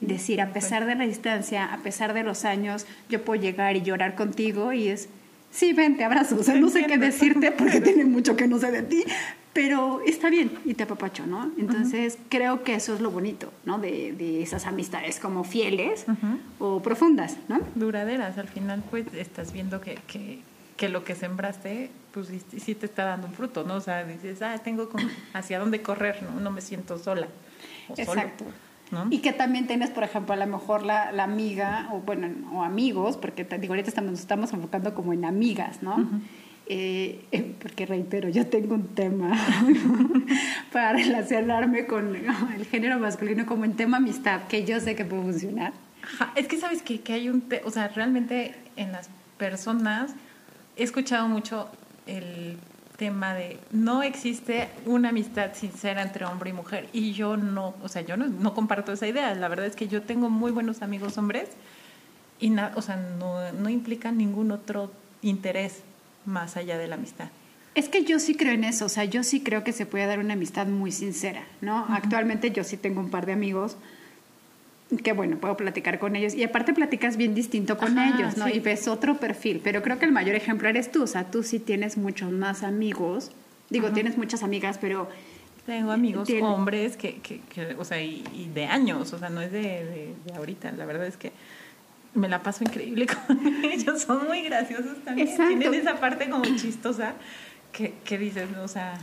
[0.00, 3.82] Decir, a pesar de la distancia, a pesar de los años, yo puedo llegar y
[3.82, 5.08] llorar contigo y es,
[5.50, 6.36] sí, ven, te abrazo.
[6.38, 9.04] O sea, no sé qué decirte porque tiene mucho que no sé de ti,
[9.52, 11.52] pero está bien y te apapacho, ¿no?
[11.56, 13.78] Entonces, creo que eso es lo bonito, ¿no?
[13.78, 16.04] De, de esas amistades como fieles
[16.58, 17.60] o profundas, ¿no?
[17.76, 20.40] Duraderas, al final, pues, estás viendo que, que,
[20.76, 23.74] que lo que sembraste pues sí, te está dando un fruto, ¿no?
[23.74, 24.88] O sea, dices, ah, tengo
[25.32, 26.40] hacia dónde correr, ¿no?
[26.40, 27.26] No me siento sola.
[27.96, 28.44] Exacto.
[29.10, 32.62] Y que también tienes, por ejemplo, a lo mejor la, la amiga, o bueno, o
[32.62, 36.08] amigos, porque te digo, ahorita estamos, estamos enfocando como en amigas, ¿no?
[36.66, 39.36] Eh, eh, porque reitero, yo tengo un tema
[40.72, 42.14] para relacionarme con
[42.56, 45.72] el género masculino como en tema amistad, que yo sé que puede funcionar.
[46.36, 49.08] Es que sabes que, que hay un, o sea, realmente en las
[49.38, 50.14] personas
[50.76, 51.68] he escuchado mucho
[52.06, 52.58] el
[52.96, 57.88] tema de no existe una amistad sincera entre hombre y mujer y yo no, o
[57.88, 59.34] sea, yo no, comparto esa idea.
[59.34, 61.48] La verdad es que yo tengo muy buenos amigos hombres
[62.38, 65.82] y na, o sea, no, no implica ningún otro interés
[66.24, 67.28] más allá de la amistad.
[67.74, 70.06] Es que yo sí creo en eso, o sea, yo sí creo que se puede
[70.06, 71.84] dar una amistad muy sincera, ¿no?
[71.88, 73.76] Actualmente yo sí tengo un par de amigos
[74.96, 76.34] que bueno, puedo platicar con ellos.
[76.34, 78.48] Y aparte platicas bien distinto con ellos, ¿no?
[78.48, 79.60] Y ves otro perfil.
[79.62, 81.02] Pero creo que el mayor ejemplo eres tú.
[81.02, 83.32] O sea, tú sí tienes muchos más amigos.
[83.70, 85.08] Digo, tienes muchas amigas, pero...
[85.66, 89.50] Tengo amigos hombres que, que, que, o sea, y, de años, o sea, no es
[89.50, 90.72] de, de, ahorita.
[90.72, 91.32] La verdad es que
[92.12, 94.02] me la paso increíble con ellos.
[94.02, 95.34] Son muy graciosos también.
[95.34, 97.14] Tienen esa parte como chistosa
[97.72, 98.98] que, que dices, o sea,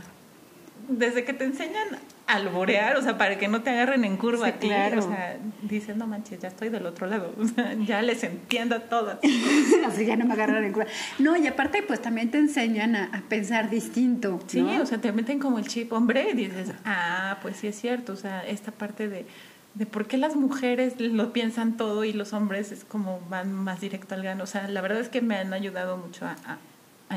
[0.88, 1.86] desde que te enseñan
[2.26, 5.00] a alborear, o sea, para que no te agarren en curva a ti, claro.
[5.00, 8.76] o sea, dices, no manches, ya estoy del otro lado, o sea, ya les entiendo
[8.76, 9.18] a todas.
[9.86, 10.88] Así ya no me agarran en curva.
[11.18, 14.40] No, y aparte, pues también te enseñan a, pensar distinto.
[14.46, 17.80] Sí, o sea, te meten como el chip hombre y dices, ah, pues sí es
[17.80, 19.26] cierto, o sea, esta parte de,
[19.74, 23.80] de por qué las mujeres lo piensan todo y los hombres es como van más
[23.80, 24.44] directo al grano.
[24.44, 26.58] O sea, la verdad es que me han ayudado mucho a a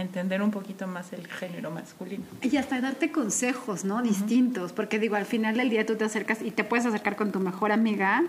[0.02, 2.24] entender un poquito más el género masculino.
[2.42, 4.02] Y hasta darte consejos, ¿no?
[4.02, 7.32] Distintos, porque digo, al final del día tú te acercas y te puedes acercar con
[7.32, 8.24] tu mejor amiga,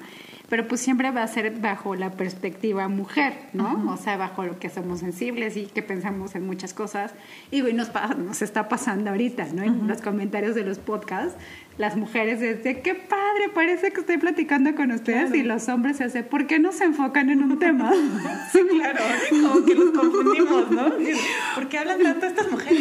[0.48, 3.92] pero pues siempre va a ser bajo la perspectiva mujer, ¿no?
[3.92, 7.12] O sea, bajo lo que somos sensibles y que pensamos en muchas cosas.
[7.50, 9.62] Y, y nos, nos está pasando ahorita, ¿no?
[9.62, 11.36] En los comentarios de los podcasts,
[11.78, 16.04] las mujeres desde qué padre, parece que estoy platicando con ustedes y los hombres se
[16.04, 17.92] hacen, ¿por qué no se enfocan en un tema?
[18.52, 20.92] sí, claro, como que los confundimos, ¿no?
[21.54, 22.80] ¿Por qué hablan tanto estas mujeres?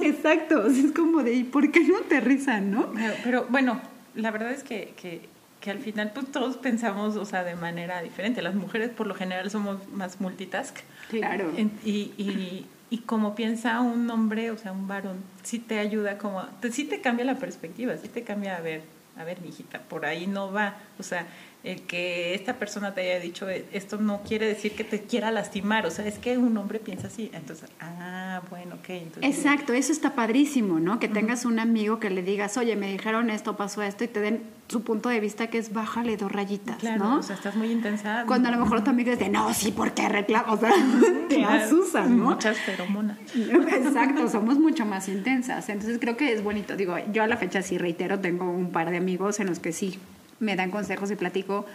[0.00, 2.92] Exacto, es como de, ¿y por qué no aterrizan, no?
[3.22, 3.80] Pero, bueno,
[4.14, 5.22] la verdad es que, que,
[5.64, 8.42] que, al final pues todos pensamos, o sea, de manera diferente.
[8.42, 10.76] Las mujeres por lo general somos más multitask.
[11.10, 11.52] Claro.
[11.56, 16.46] y, y y como piensa un hombre, o sea, un varón, sí te ayuda como,
[16.70, 18.82] sí te cambia la perspectiva, sí te cambia a ver,
[19.16, 21.26] a ver, hijita, por ahí no va, o sea,
[21.64, 25.30] el que esta persona te haya dicho eh, esto no quiere decir que te quiera
[25.30, 28.90] lastimar, o sea, es que un hombre piensa así, entonces, ah, bueno, ok.
[28.90, 31.00] Entonces, Exacto, eso está padrísimo, ¿no?
[31.00, 34.20] Que tengas un amigo que le digas, oye, me dijeron esto, pasó esto, y te
[34.20, 37.18] den su punto de vista que es bájale dos rayitas, claro, ¿no?
[37.18, 38.24] o sea, estás muy intensa.
[38.26, 40.52] Cuando a lo mejor tu amigo de, no, sí, ¿por qué reclamo?
[40.52, 40.70] O sea,
[41.28, 42.24] te Claro, asusan, ¿no?
[42.26, 43.18] Muchas feromonas.
[43.34, 45.68] Exacto, somos mucho más intensas.
[45.68, 46.76] Entonces creo que es bonito.
[46.76, 49.72] Digo, yo a la fecha sí reitero, tengo un par de amigos en los que
[49.72, 49.98] sí
[50.40, 51.66] me dan consejos y platico.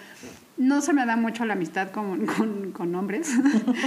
[0.57, 3.31] No se me da mucho la amistad con, con, con hombres,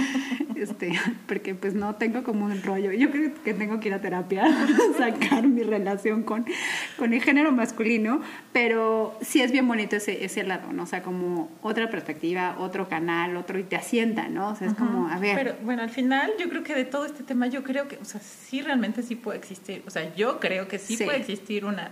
[0.55, 0.93] este,
[1.27, 2.91] porque pues no tengo como un rollo.
[2.91, 4.45] Yo creo que tengo que ir a terapia,
[4.97, 6.45] sacar mi relación con,
[6.97, 10.83] con el género masculino, pero sí es bien bonito ese, ese lado, ¿no?
[10.83, 14.49] O sea, como otra perspectiva, otro canal, otro, y te asienta, ¿no?
[14.49, 15.35] O sea, es como, a ver.
[15.35, 18.05] Pero bueno, al final yo creo que de todo este tema, yo creo que, o
[18.05, 21.03] sea, sí realmente sí puede existir, o sea, yo creo que sí, Sí.
[21.03, 21.91] puede existir una,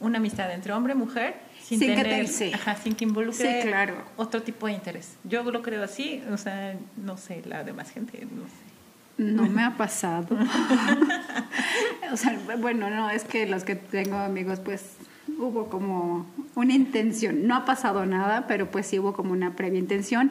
[0.00, 1.34] una amistad entre hombre y mujer
[1.70, 2.50] sin, Sin que te- tener, sí.
[2.52, 3.94] ajá, sin que involucre Sí, claro.
[4.16, 5.16] otro tipo de interés.
[5.24, 9.22] Yo lo creo así, o sea, no sé, la demás gente, no sé.
[9.22, 10.36] No me ha pasado.
[12.12, 14.96] o sea, bueno, no, es que los que tengo amigos, pues
[15.38, 17.46] hubo como una intención.
[17.46, 20.30] No ha pasado nada, pero pues sí hubo como una previa intención.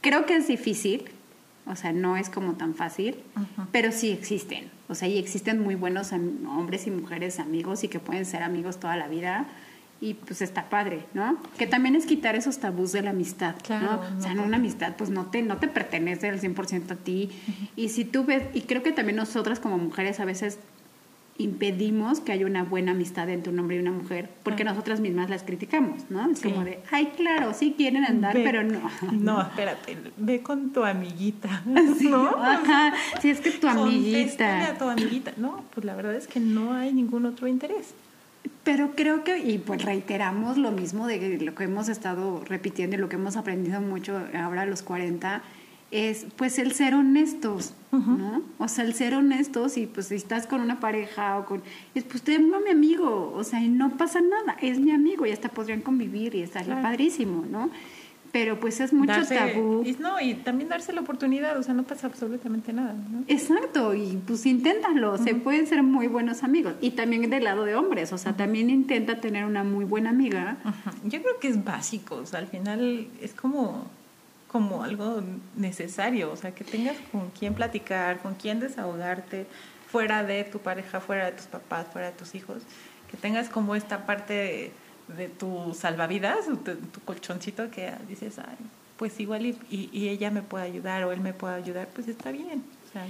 [0.00, 1.04] Creo que es difícil,
[1.66, 3.16] o sea, no es como tan fácil,
[3.72, 4.70] pero sí existen.
[4.88, 8.80] O sea, y existen muy buenos hombres y mujeres amigos y que pueden ser amigos
[8.80, 9.46] toda la vida.
[10.00, 11.36] Y pues está padre, ¿no?
[11.58, 14.18] Que también es quitar esos tabús de la amistad, Claro, ¿no?
[14.18, 16.94] O sea, no, en una amistad pues no te, no te pertenece al 100% a
[16.96, 17.30] ti.
[17.74, 20.58] Y si tú ves, y creo que también nosotras como mujeres a veces
[21.40, 25.30] impedimos que haya una buena amistad entre un hombre y una mujer, porque nosotras mismas
[25.30, 26.28] las criticamos, ¿no?
[26.30, 26.48] Es Sí.
[26.50, 28.80] como de, ay, claro, sí quieren andar, Ve- pero no.
[29.12, 31.62] No, espérate, ve con tu amiguita,
[31.98, 32.28] Sí, ¿no?
[32.42, 34.66] Ajá, sí, es que tu amiguita.
[34.66, 35.32] a tu amiguita.
[35.36, 37.94] No, pues la verdad es que no hay ningún otro interés.
[38.64, 42.98] Pero creo que, y pues reiteramos lo mismo de lo que hemos estado repitiendo y
[42.98, 45.42] lo que hemos aprendido mucho ahora a los 40,
[45.90, 48.42] es pues el ser honestos, ¿no?
[48.58, 51.62] O sea, el ser honestos y pues si estás con una pareja o con...
[51.94, 55.24] Es pues tengo a mi amigo, o sea, y no pasa nada, es mi amigo
[55.24, 56.82] y hasta podrían convivir y estaría Claro.
[56.82, 57.70] padrísimo, ¿no?
[58.30, 59.82] Pero pues es mucho Darse- tabú.
[59.86, 63.24] Y, no, y también darse la oportunidad, o sea, no pasa absolutamente nada, ¿no?
[63.26, 66.74] Exacto, y pues inténtalo, se pueden ser muy buenos amigos.
[66.82, 70.58] Y también del lado de hombres, o sea, también intenta tener una muy buena amiga.
[71.04, 73.86] Yo creo que es básico, o sea, al final es como,
[74.48, 75.22] como algo
[75.56, 79.46] necesario, o sea, que tengas con quién platicar, con quién desahogarte,
[79.90, 82.58] fuera de tu pareja, fuera de tus papás, fuera de tus hijos,
[83.10, 84.70] que tengas como esta parte de,
[85.16, 88.56] de tu salvavidas, tu, tu colchoncito que dices, Ay,
[88.96, 92.08] pues igual y, y- y ella me puede ayudar o él me puede ayudar, pues
[92.08, 92.62] está bien.
[92.88, 93.06] O sea,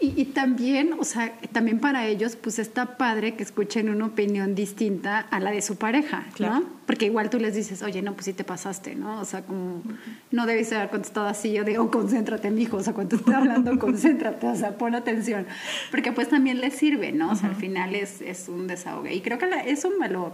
[0.00, 4.54] Y, y también, o sea, también para ellos, pues está padre que escuchen una opinión
[4.54, 6.60] distinta a la de su pareja, Claro.
[6.60, 6.66] ¿no?
[6.86, 9.20] Porque igual tú les dices, oye, no, pues sí te pasaste, ¿no?
[9.20, 9.82] O sea, como
[10.30, 14.46] no debiste haber contestado así, yo digo, concéntrate, mijo, o sea, cuando esté hablando, concéntrate,
[14.46, 15.46] o sea, pon atención.
[15.90, 17.32] Porque pues también les sirve, ¿no?
[17.32, 19.12] O sea, al final es, es un desahogue.
[19.14, 20.30] Y creo que la- es un valor,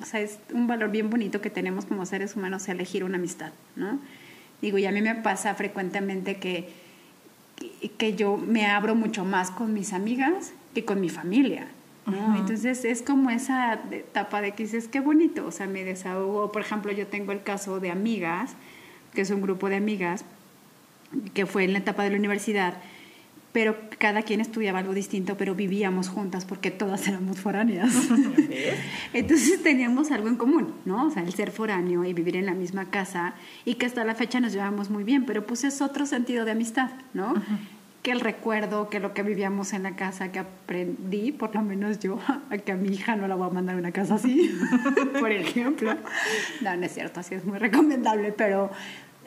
[0.00, 3.52] o sea, es un valor bien bonito que tenemos como seres humanos elegir una amistad,
[3.76, 3.98] ¿no?
[4.62, 6.68] Digo, y a mí me pasa frecuentemente que
[7.56, 11.68] que- que yo me abro mucho más con mis amigas que con mi familia.
[12.06, 12.36] ¿no?
[12.36, 16.50] Entonces es como esa etapa de que dices, qué bonito, o sea, me desahogo.
[16.52, 18.56] Por ejemplo, yo tengo el caso de amigas,
[19.14, 20.24] que es un grupo de amigas,
[21.32, 22.74] que fue en la etapa de la universidad,
[23.54, 27.94] pero cada quien estudiaba algo distinto, pero vivíamos juntas porque todas éramos foráneas.
[29.12, 31.06] Entonces teníamos algo en común, ¿no?
[31.06, 34.16] O sea, el ser foráneo y vivir en la misma casa y que hasta la
[34.16, 37.32] fecha nos llevamos muy bien, pero pues es otro sentido de amistad, ¿no?
[38.02, 42.00] Que el recuerdo, que lo que vivíamos en la casa, que aprendí, por lo menos
[42.00, 42.18] yo,
[42.50, 44.50] a que a mi hija no la voy a mandar a una casa así,
[45.20, 45.94] por ejemplo.
[46.60, 48.72] No, no es cierto, así es muy recomendable, pero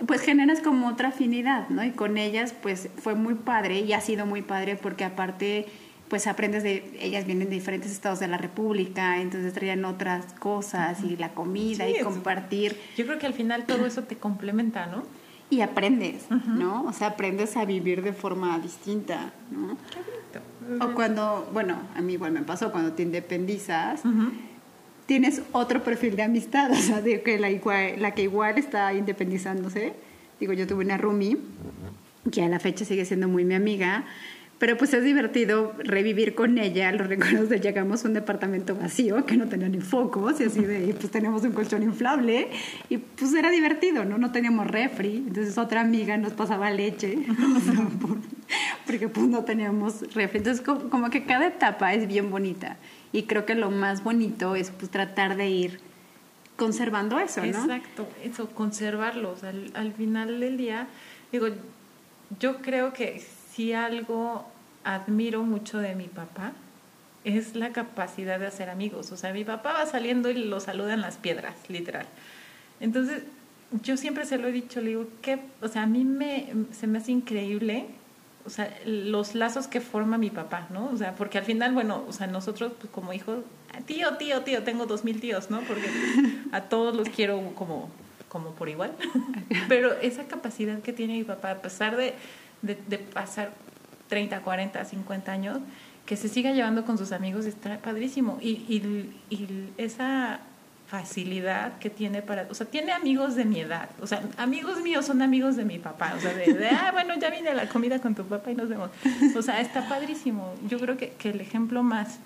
[0.06, 1.84] pues generas como otra afinidad, ¿no?
[1.84, 5.66] Y con ellas pues fue muy padre y ha sido muy padre porque aparte
[6.08, 11.04] pues aprendes de, ellas vienen de diferentes estados de la República, entonces traían otras cosas
[11.04, 14.86] y la comida Sí, y compartir yo creo que al final todo eso te complementa,
[14.88, 15.04] ¿no?
[15.50, 16.84] y aprendes, ¿no?
[16.84, 19.78] O sea, aprendes a vivir de forma distinta, ¿no?
[19.90, 20.86] Qué bonito.
[20.86, 24.02] O cuando, bueno, a mí igual me pasó, cuando te independizas.
[25.08, 28.94] Tienes otro perfil de amistad, o sea, de que la, igual, la que igual está
[28.94, 29.94] independizándose.
[30.40, 31.38] Digo, yo tuve una roomie
[32.32, 34.04] que a la fecha sigue siendo muy mi amiga,
[34.60, 39.24] pero pues es divertido revivir con ella los recuerdos de llegamos a un departamento vacío
[39.26, 42.48] que no tenía ni focos y así de, pues tenemos un colchón inflable
[42.90, 44.18] y pues era divertido, ¿no?
[44.18, 47.18] No teníamos refri, entonces otra amiga nos pasaba leche,
[47.56, 48.18] o sea, por-
[48.86, 50.40] porque pues no teníamos refri.
[50.40, 52.78] Entonces co- como que cada etapa es bien bonita
[53.18, 55.80] y creo que lo más bonito es pues tratar de ir
[56.56, 57.48] conservando eso, ¿no?
[57.48, 59.44] Exacto, eso, conservarlos.
[59.44, 60.88] Al, al final del día,
[61.32, 61.48] digo,
[62.40, 64.46] yo creo que si algo
[64.84, 66.52] admiro mucho de mi papá,
[67.24, 69.12] es la capacidad de hacer amigos.
[69.12, 72.06] O sea, mi papá va saliendo y lo saluda en las piedras, literal.
[72.80, 73.24] Entonces,
[73.82, 76.86] yo siempre se lo he dicho, le digo, que, o sea, a mí me, se
[76.86, 77.88] me hace increíble,
[78.48, 80.90] o sea, los lazos que forma mi papá, ¿no?
[80.94, 83.40] O sea, porque al final, bueno, o sea, nosotros pues, como hijos,
[83.86, 85.60] tío, tío, tío, tengo dos mil tíos, ¿no?
[85.62, 85.90] Porque
[86.54, 87.90] a todos los quiero como,
[88.30, 88.94] como por igual.
[89.68, 92.14] Pero esa capacidad que tiene mi papá, a pesar de,
[92.62, 93.52] de, de pasar
[94.08, 95.60] 30, 40, 50 años,
[96.06, 98.38] que se siga llevando con sus amigos está padrísimo.
[98.42, 100.40] Y, y, y, esa
[100.88, 105.06] facilidad que tiene para, o sea, tiene amigos de mi edad, o sea, amigos míos
[105.06, 108.00] son amigos de mi papá, o sea, de, ah, bueno, ya vine a la comida
[108.00, 108.90] con tu papá y nos vemos.
[109.36, 110.56] O sea, está padrísimo.
[110.68, 112.20] Yo creo que, que el ejemplo más,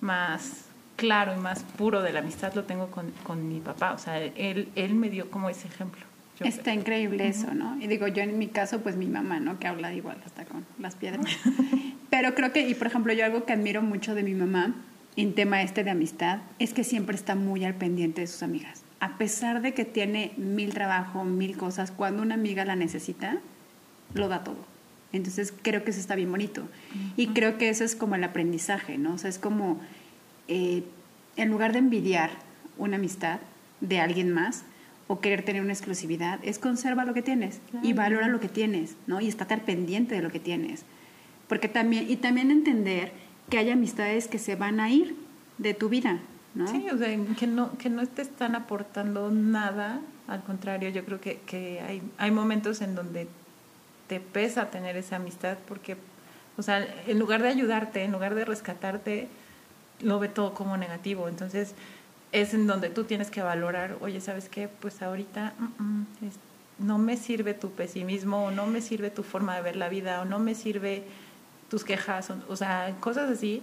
[0.00, 0.64] más
[0.96, 4.18] claro y más puro de la amistad lo tengo con, con mi papá, o sea,
[4.18, 6.02] él, él me dio como ese ejemplo.
[6.40, 7.76] Está increíble eso, ¿no?
[7.80, 9.58] Y digo, yo en mi caso, pues mi mamá, ¿no?
[9.58, 11.26] Que habla igual hasta con las piedras.
[12.10, 14.74] Pero creo que, y por ejemplo, yo algo que admiro mucho de mi mamá
[15.18, 18.84] en tema este de amistad es que siempre está muy al pendiente de sus amigas.
[19.00, 23.38] A pesar de que tiene mil trabajo, mil cosas, cuando una amiga la necesita,
[24.14, 24.64] lo da todo.
[25.12, 26.68] Entonces creo que eso está bien bonito.
[27.16, 29.14] Y creo que eso es como el aprendizaje, ¿no?
[29.14, 29.80] O sea, es como,
[30.46, 30.84] eh,
[31.36, 32.30] en lugar de envidiar
[32.76, 33.40] una amistad
[33.80, 34.62] de alguien más,
[35.08, 38.94] o querer tener una exclusividad, es conserva lo que tienes y valora lo que tienes,
[39.08, 39.20] ¿no?
[39.20, 40.84] Y estate al pendiente de lo que tienes.
[41.48, 43.10] Porque también, y también entender
[43.48, 45.16] que hay amistades que se van a ir
[45.58, 46.18] de tu vida,
[46.54, 46.66] ¿no?
[46.68, 47.08] Sí, o sea,
[47.38, 52.02] que no, que no te están aportando nada, al contrario, yo creo que, que hay,
[52.18, 53.28] hay momentos en donde
[54.08, 55.96] te pesa tener esa amistad porque,
[56.56, 59.28] o sea, en lugar de ayudarte, en lugar de rescatarte,
[60.00, 61.28] lo ve todo como negativo.
[61.28, 61.74] Entonces,
[62.32, 64.68] es en donde tú tienes que valorar, oye, ¿sabes qué?
[64.68, 66.06] Pues ahorita mm, mm,
[66.80, 70.20] no me sirve tu pesimismo, o no me sirve tu forma de ver la vida,
[70.20, 71.04] o no me sirve
[71.68, 73.62] tus quejas, o, sea, cosas así.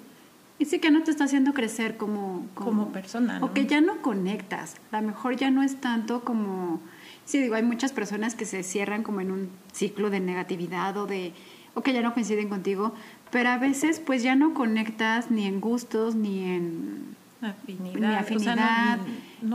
[0.57, 3.39] Y sí que no te está haciendo crecer como, como, persona.
[3.39, 3.47] ¿no?
[3.47, 4.75] O que ya no conectas.
[4.91, 6.79] A lo mejor ya no es tanto como...
[7.25, 11.07] Sí, digo, hay muchas personas que se cierran como en un ciclo de negatividad o
[11.07, 11.33] de...
[11.73, 12.93] o que ya no coinciden contigo,
[13.31, 18.15] pero a veces pues ya no conectas ni en gustos ni en afinidad.
[18.19, 18.97] afinidad.
[18.97, 19.03] no,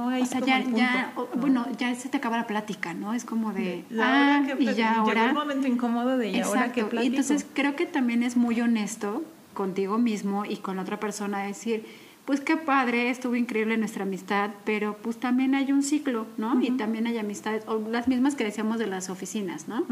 [0.09, 3.13] hay o sea, ya, bueno, ya se te acaba la plática, ¿no?
[3.15, 5.27] Es como de, ah, y ya ahora.
[5.27, 7.03] Llegó un momento incómodo de, ¿y ahora qué platico?
[7.03, 9.25] Y entonces creo que también es muy honesto
[9.55, 11.85] contigo mismo y con la otra persona decir,
[12.25, 16.61] pues qué padre, estuvo increíble nuestra amistad, pero pues también hay un ciclo, ¿no?
[16.63, 19.85] Y también hay amistades, o las mismas que decíamos de las oficinas, ¿no?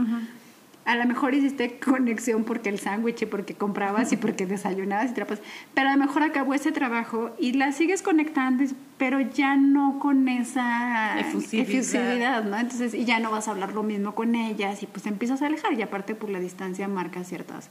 [0.88, 5.14] A lo mejor hiciste conexión porque el sándwich y porque comprabas y porque desayunabas y
[5.14, 5.40] trapas,
[5.74, 8.64] pero a lo mejor acabó ese trabajo y la sigues conectando,
[8.96, 12.57] pero ya no con esa efusividad, ¿no?
[12.59, 15.42] Entonces, y ya no vas a hablar lo mismo con ellas y pues te empiezas
[15.42, 17.68] a alejar y aparte por la distancia marca ciertas.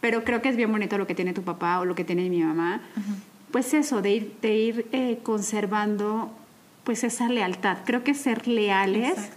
[0.00, 2.28] Pero creo que es bien bonito lo que tiene tu papá o lo que tiene
[2.28, 2.80] mi mamá.
[3.52, 6.36] Pues eso, de ir, de ir eh, conservando
[6.82, 7.78] pues esa lealtad.
[7.84, 9.30] Creo que ser leales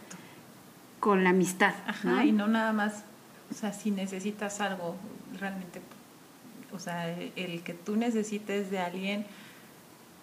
[0.99, 1.75] con la amistad.
[1.85, 3.03] Ajá, y no nada más
[3.51, 4.95] o sea, si necesitas algo
[5.39, 5.81] realmente,
[6.73, 9.25] o sea, el que tú necesites de alguien,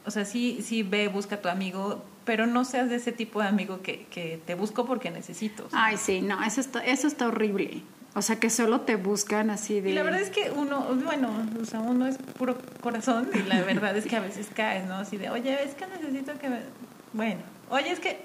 [0.07, 3.43] o sea, sí, sí ve, busca a tu amigo, pero no seas de ese tipo
[3.43, 5.69] de amigo que, que te busco porque necesito.
[5.73, 7.83] Ay, sí, no, eso está, eso está horrible.
[8.15, 9.91] O sea, que solo te buscan así de...
[9.91, 13.63] Y la verdad es que uno, bueno, o sea, uno es puro corazón y la
[13.63, 14.95] verdad es que a veces caes, ¿no?
[14.95, 16.49] Así de, oye, es que necesito que...
[16.49, 16.61] Me...
[17.13, 18.25] Bueno, oye, es que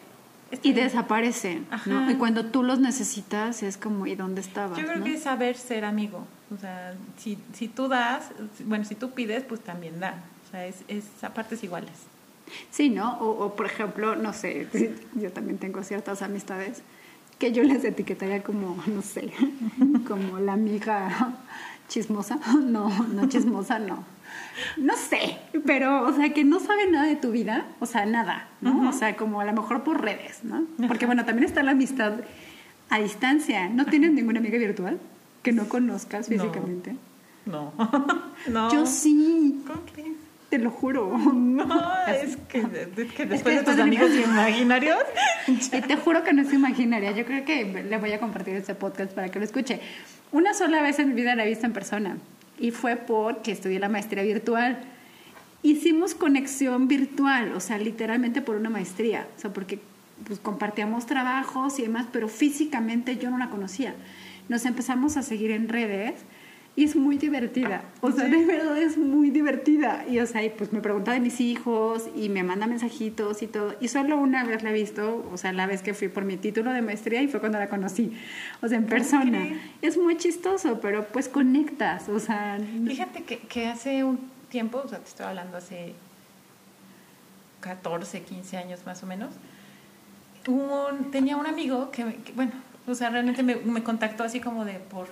[0.61, 2.09] y desaparecen, ¿no?
[2.09, 4.77] Y cuando tú los necesitas es como, ¿y dónde estabas?
[4.77, 6.27] Yo creo que es saber ser amigo.
[6.53, 8.31] O sea, si, si tú das,
[8.65, 10.23] bueno, si tú pides, pues también da.
[10.47, 11.91] O sea, es, es a partes iguales.
[12.69, 13.17] Sí, ¿no?
[13.19, 14.67] O, o, por ejemplo, no sé,
[15.15, 16.83] yo también tengo ciertas amistades
[17.39, 19.33] que yo les etiquetaría como, no sé,
[20.07, 21.35] como la amiga
[21.87, 22.39] chismosa.
[22.63, 24.12] No, no chismosa, no
[24.77, 28.47] no sé, pero, o sea, que no saben nada de tu vida, o sea, nada,
[28.61, 28.89] ¿no?
[28.89, 30.65] O sea, como a lo mejor por redes, ¿no?
[30.87, 32.13] Porque, bueno, también está la amistad
[32.89, 33.69] a distancia.
[33.69, 34.99] ¿No tienes ninguna amiga virtual
[35.41, 36.95] que no conozcas físicamente?
[37.45, 37.73] No.
[38.47, 38.71] no.
[38.71, 39.61] Yo sí.
[39.65, 40.17] ¿Cómo crees?
[40.49, 41.17] Te lo juro.
[41.17, 41.65] No,
[42.07, 44.99] es que, es que después de tus amigos imaginarios.
[45.47, 47.11] Y te juro que no es imaginaria.
[47.11, 49.81] Yo creo que le voy a compartir este podcast para que lo escuche.
[50.31, 52.17] Una sola vez en mi vida la he visto en persona
[52.63, 54.79] y fue porque estudié la maestría virtual.
[55.63, 59.81] Hicimos conexión virtual, o sea, literalmente por una maestría, o porque
[60.25, 63.93] pues, compartíamos trabajos y demás, pero físicamente yo no la conocía.
[64.47, 66.21] Nos empezamos a seguir en redes
[66.75, 67.83] Y es muy divertida.
[68.01, 70.05] O sea, de verdad es muy divertida.
[70.09, 73.47] Y, o sea, y pues me pregunta de mis hijos y me manda mensajitos y
[73.47, 73.75] todo.
[73.79, 76.35] Y solo una vez la he visto, o sea, la vez que fui por mi
[76.35, 78.17] título de maestría y fue cuando la conocí.
[78.63, 79.49] O sea, en persona.
[79.83, 82.09] Es muy chistoso, pero pues conectas.
[82.09, 82.57] O sea.
[82.87, 84.19] Fíjate que, que hace un
[84.49, 85.93] tiempo, o sea, te estoy hablando hace
[87.59, 89.31] 14, 15 años más o menos,
[90.47, 92.51] un, tenía un amigo que, que, bueno,
[92.85, 95.07] o sea, realmente me, me contactó así como de por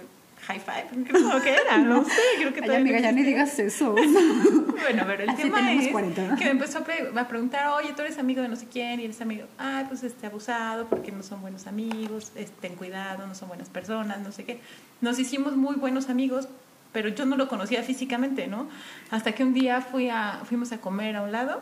[0.47, 3.93] high five, creo que era, no sé, creo que Ay, amiga, ya ni digas eso.
[4.81, 6.35] bueno, pero el Así tema es 40.
[6.35, 8.99] que me empezó a, pre- a preguntar, oye, tú eres amigo de no sé quién,
[8.99, 13.27] y eres amigo, ah, pues este abusado, porque no son buenos amigos, este, ten cuidado,
[13.27, 14.59] no son buenas personas, no sé qué.
[15.01, 16.47] Nos hicimos muy buenos amigos,
[16.91, 18.67] pero yo no lo conocía físicamente, ¿no?
[19.11, 21.61] Hasta que un día fui a, fuimos a comer a un lado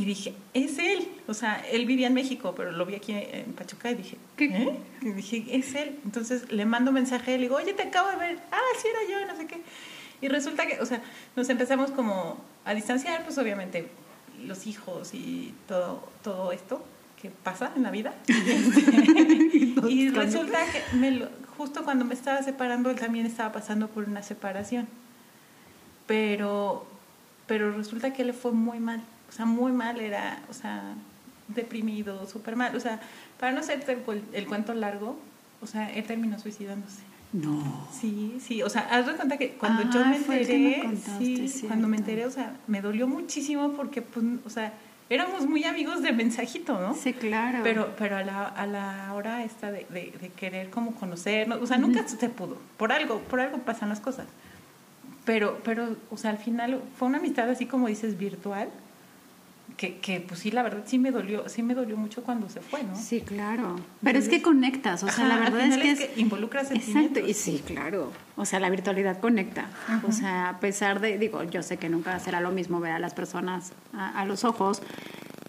[0.00, 1.08] y dije, es él.
[1.26, 4.44] O sea, él vivía en México, pero lo vi aquí en Pachuca y dije, ¿Qué?
[4.46, 4.78] ¿eh?
[5.02, 5.98] Y dije, es él.
[6.04, 8.38] Entonces le mando un mensaje, le digo, oye, te acabo de ver.
[8.52, 9.60] Ah, sí, era yo, no sé qué.
[10.20, 11.02] Y resulta que, o sea,
[11.36, 13.88] nos empezamos como a distanciar, pues obviamente
[14.46, 16.84] los hijos y todo, todo esto
[17.20, 18.14] que pasa en la vida.
[19.88, 24.04] y resulta que me lo- justo cuando me estaba separando, él también estaba pasando por
[24.04, 24.86] una separación.
[26.06, 26.86] Pero,
[27.46, 29.02] pero resulta que le fue muy mal.
[29.28, 30.94] O sea, muy mal, era, o sea,
[31.48, 32.74] deprimido, súper mal.
[32.76, 33.00] O sea,
[33.38, 35.18] para no hacerte el, el cuento largo,
[35.60, 37.02] o sea, él terminó suicidándose.
[37.32, 37.86] No.
[37.92, 40.80] Sí, sí, o sea, haz de cuenta que cuando Ah, yo me que me enteré,
[40.82, 41.68] contaste, sí, cierto.
[41.68, 44.72] cuando me enteré, o sea, me dolió muchísimo porque, pues, o sea,
[45.10, 46.94] éramos muy amigos de mensajito, ¿no?
[46.94, 47.58] Sí, claro.
[47.62, 51.66] Pero, pero a la, a la hora esta de, de, de querer como conocernos, o
[51.66, 54.26] sea, nunca se pudo, por algo, por algo pasan las cosas.
[55.26, 58.70] Pero, pero, o sea, al final fue una amistad así como dices, virtual,
[59.78, 62.60] que, que pues sí, la verdad sí me dolió, sí me dolió mucho cuando se
[62.60, 62.96] fue, ¿no?
[62.96, 63.76] Sí, claro.
[64.02, 66.62] Pero es que conectas, o sea, Ajá, la al verdad es que es que involucra
[66.62, 68.12] Exacto, y sí, claro.
[68.36, 69.70] O sea, la virtualidad conecta.
[70.06, 72.98] O sea, a pesar de, digo, yo sé que nunca será lo mismo ver a
[72.98, 74.82] las personas a, a los ojos,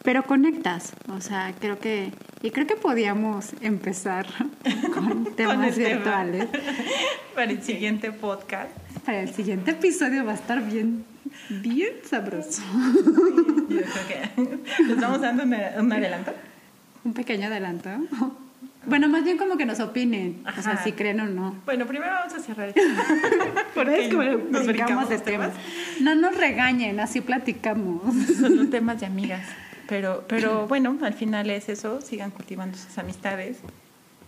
[0.03, 0.93] pero conectas.
[1.09, 2.11] O sea, creo que,
[2.43, 4.27] y creo que podíamos empezar
[4.93, 5.89] con temas tema.
[5.89, 6.47] virtuales.
[7.35, 8.69] Para el siguiente podcast.
[9.05, 11.05] Para el siguiente episodio va a estar bien,
[11.49, 12.61] bien sabroso.
[13.69, 16.33] Yo creo que vamos dando un adelanto.
[17.03, 17.89] Un pequeño adelanto.
[18.85, 21.55] Bueno, más bien como que nos opinen, o sea, si creen o no.
[21.65, 22.81] Bueno, primero vamos a cerrar esto.
[23.85, 25.51] ¿Ves cómo nos brincamos de los temas?
[25.99, 28.01] No nos regañen, así platicamos.
[28.39, 29.45] Son temas de amigas.
[29.87, 31.99] Pero, pero bueno, al final es eso.
[32.01, 33.57] Sigan cultivando sus amistades.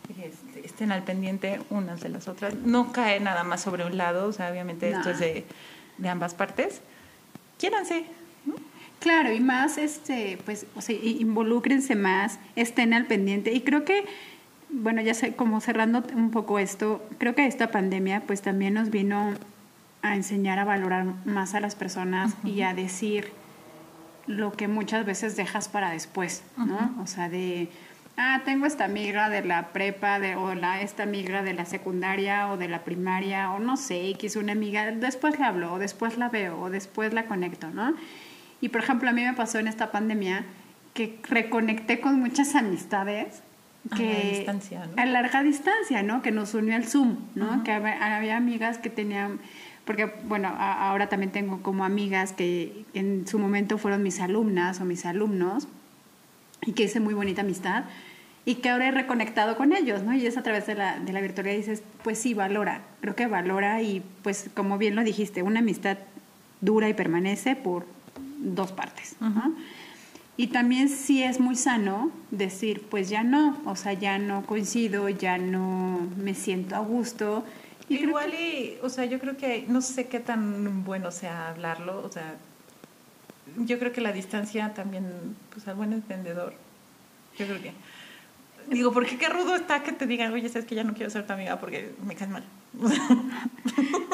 [0.10, 2.54] Este, estén al pendiente unas de las otras.
[2.56, 4.28] No cae nada más sobre un lado.
[4.28, 5.12] O sea, obviamente esto No.
[5.12, 5.46] es de,
[5.98, 6.82] de ambas partes.
[7.58, 8.06] Quiéranse.
[8.46, 8.56] ¿no?
[9.00, 13.52] Claro, y más, este, pues, o sea, involúcrense más, estén al pendiente.
[13.54, 14.06] Y creo que,
[14.70, 18.90] bueno, ya sé, como cerrando un poco esto, creo que esta pandemia, pues, también nos
[18.90, 19.34] vino
[20.04, 23.32] a enseñar a valorar más a las personas y a decir
[24.28, 26.96] lo que muchas veces dejas para después, ¿no?
[27.02, 27.70] O sea, de,
[28.18, 32.50] ah, tengo esta amiga de la prepa, de, o la, esta amiga de la secundaria
[32.52, 36.18] o de la primaria, o no sé, X, una amiga, después la hablo, o después
[36.18, 37.94] la veo, o después la conecto, ¿no?
[38.62, 40.44] Y por ejemplo, a mí me pasó en esta pandemia
[40.94, 43.42] que reconecté con muchas amistades
[43.92, 45.02] A que la distancia, ¿no?
[45.02, 46.22] a larga distancia, ¿no?
[46.22, 47.64] Que nos unió el Zoom, ¿no?
[47.64, 49.40] Que había, había amigas que tenían,
[49.86, 54.80] porque bueno, a- ahora también tengo como amigas que en su momento fueron mis alumnas
[54.82, 55.68] o mis alumnos
[56.66, 57.86] y que hice muy bonita amistad
[58.44, 60.14] y que ahora he reconectado con ellos, ¿no?
[60.14, 63.28] Y es a través de la, de la virtualidad dices, pues sí, valora, creo que
[63.28, 65.98] valora y pues como bien lo dijiste, una amistad
[66.60, 67.86] dura y permanece por
[68.40, 69.56] dos partes, ¿no?
[70.38, 75.08] Y también sí es muy sano decir, pues ya no, o sea, ya no coincido,
[75.10, 77.44] ya no me siento a gusto.
[77.90, 82.02] Y Igual y, o sea, yo creo que no sé qué tan bueno sea hablarlo,
[82.04, 82.38] o sea,
[83.58, 85.06] yo creo que la distancia también,
[85.54, 86.54] pues al buen entendedor,
[87.38, 87.74] yo creo que,
[88.70, 91.26] digo, porque qué rudo está que te digan, oye, sabes que ya no quiero ser
[91.26, 92.44] tu amiga porque me caes mal.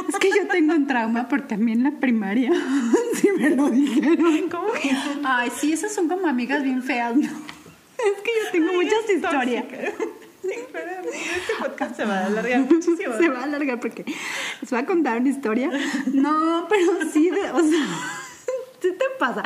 [0.10, 2.52] Es que yo tengo un trauma porque a mí en la primaria
[3.16, 4.50] sí me lo dijeron.
[4.50, 4.90] ¿Cómo que?
[5.24, 7.24] Ay, sí, esas son como amigas bien feas, ¿no?
[7.24, 9.64] Es que yo tengo Ay, muchas historias.
[9.68, 9.92] tóxica.
[10.42, 13.14] Sí, pero este podcast se va a alargar muchísimo.
[13.18, 14.06] Se va a alargar porque
[14.62, 15.70] les voy a contar una historia.
[16.14, 17.86] No, pero sí, de- o sea,
[18.82, 19.44] ¿qué te pasa?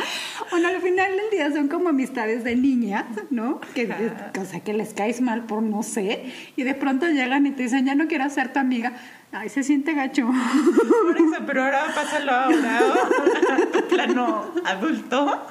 [0.50, 3.60] Bueno, al final del día son como amistades de niñas, ¿no?
[3.74, 4.32] Que, Ajá.
[4.40, 7.64] o sea, que les caes mal por no sé, y de pronto llegan y te
[7.64, 8.94] dicen, ya no quiero ser tu amiga.
[9.34, 10.28] Ay, se siente gacho.
[10.28, 15.48] Por eso, pero ahora pásalo ahora a plano adulto.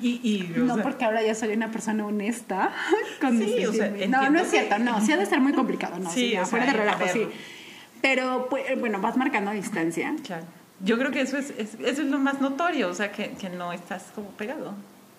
[0.00, 2.70] Y, y o No, sea, porque ahora ya soy una persona honesta.
[3.20, 4.20] Con mis Sí, o sea, sentimientos.
[4.22, 6.42] no, no es cierto, no, sí ha de estar muy complicado, no, sí, Sí, ya,
[6.42, 7.26] o sea, fuera de relajo, sí.
[8.00, 10.14] Pero, pues, bueno, vas marcando distancia.
[10.22, 10.44] Claro.
[10.80, 13.48] Yo creo que eso es, es- eso es lo más notorio, o sea, que, que
[13.50, 14.74] no estás como pegado,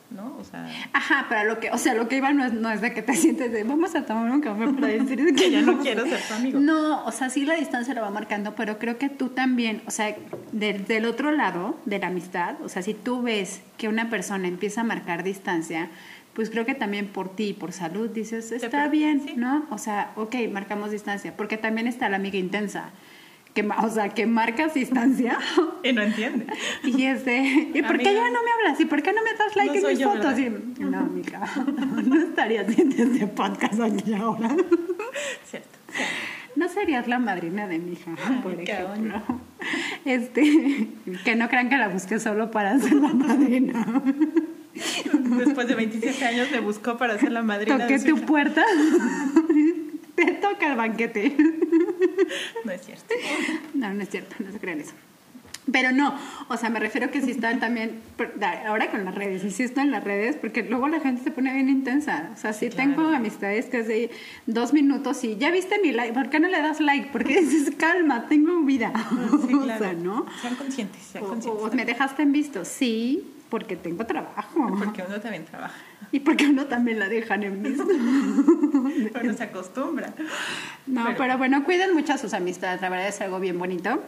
[0.09, 0.37] ¿no?
[0.39, 2.79] O sea, Ajá, pero lo que, o sea, lo que iba no es, no es
[2.81, 5.61] de que te sientes de vamos a tomar un café para decir que, que ya
[5.61, 6.59] no quiero ser tu amigo.
[6.59, 9.91] No, o sea, sí la distancia la va marcando, pero creo que tú también, o
[9.91, 10.15] sea,
[10.53, 14.47] del, del otro lado de la amistad, o sea, si tú ves que una persona
[14.47, 15.89] empieza a marcar distancia,
[16.33, 19.21] pues creo que también por ti, por salud, dices, está bien.
[19.35, 19.65] ¿no?
[19.71, 22.91] O sea, ok, marcamos distancia, porque también está la amiga intensa,
[23.53, 25.37] que, o sea, que marcas distancia
[25.83, 26.47] Y no entiende.
[26.83, 28.79] y es de, ¿y por qué ya no me hablas?
[28.79, 30.39] ¿Y por qué no me das like No en mis yo, fotos?
[30.39, 31.41] Y, no, amiga,
[32.05, 34.49] no estaría haciendo este podcast aquí ahora.
[35.45, 35.69] Cierto.
[36.55, 38.11] No serías la madrina de mi hija,
[38.43, 39.21] por qué ejemplo.
[40.03, 40.87] Este,
[41.23, 43.85] que no crean que la busqué solo para ser la madrina.
[45.13, 48.25] Después de 27 años me buscó para ser la madrina Toqué de su tu hija.
[48.25, 48.63] puerta.
[50.15, 51.35] Te toca el banquete.
[52.65, 53.13] No es cierto.
[53.73, 54.93] No, no es cierto, no se crean eso.
[55.71, 58.01] Pero no, o sea, me refiero que si están también,
[58.65, 61.69] ahora con las redes, insisto en las redes, porque luego la gente se pone bien
[61.69, 62.31] intensa.
[62.33, 62.89] O sea, sí, claro.
[62.95, 64.09] tengo amistades que es de
[64.47, 67.09] dos minutos y ya viste mi like, ¿por qué no le das like?
[67.11, 68.91] Porque dices, calma, tengo vida.
[69.47, 69.83] Sí, O claro.
[69.83, 70.25] sea, ¿no?
[70.41, 71.63] Sean conscientes, sean O, conscientes.
[71.63, 74.67] o me dejaste en visto, sí, porque tengo trabajo.
[74.77, 75.75] Porque uno también trabaja.
[76.11, 77.83] Y porque uno también la dejan en visto.
[77.83, 80.13] Uno se acostumbra.
[80.87, 84.01] No, pero, Pero- bueno, cuiden mucho a sus amistades, la verdad es algo bien bonito.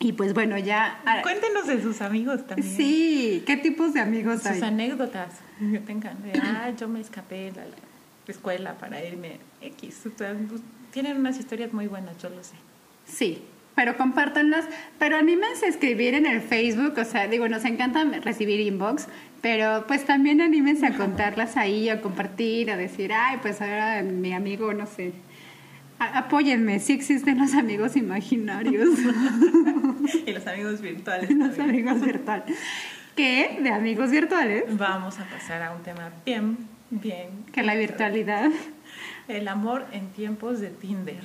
[0.00, 1.00] Y pues bueno, ya...
[1.06, 2.76] ah, Cuéntenos de sus amigos también.
[2.76, 4.62] Sí, ¿qué tipos de amigos Sus hay?
[4.62, 6.20] anécdotas que tengan.
[6.22, 7.72] De, ah, yo me escapé de la, la
[8.26, 10.02] escuela para irme X.
[10.18, 10.60] Pues,
[10.90, 12.54] tienen unas historias muy buenas, yo lo sé.
[13.06, 13.42] Sí,
[13.74, 14.64] pero compártanlas,
[14.98, 19.08] pero anímense a escribir en el Facebook, o sea, digo, nos encanta recibir inbox,
[19.42, 24.32] pero pues también anímense a contarlas ahí, a compartir, a decir, ay, pues ahora mi
[24.32, 25.12] amigo, no sé,
[25.98, 28.90] a- apóyenme, sí existen los amigos imaginarios,
[30.26, 31.30] Y los amigos virtuales.
[31.36, 32.56] los amigos virtuales.
[33.16, 33.58] ¿Qué?
[33.62, 36.56] De amigos virtuales, Vamos a pasar a un tema bien,
[36.90, 37.28] bien.
[37.52, 38.50] que la virtualidad,
[39.28, 41.22] El amor en tiempos de Tinder.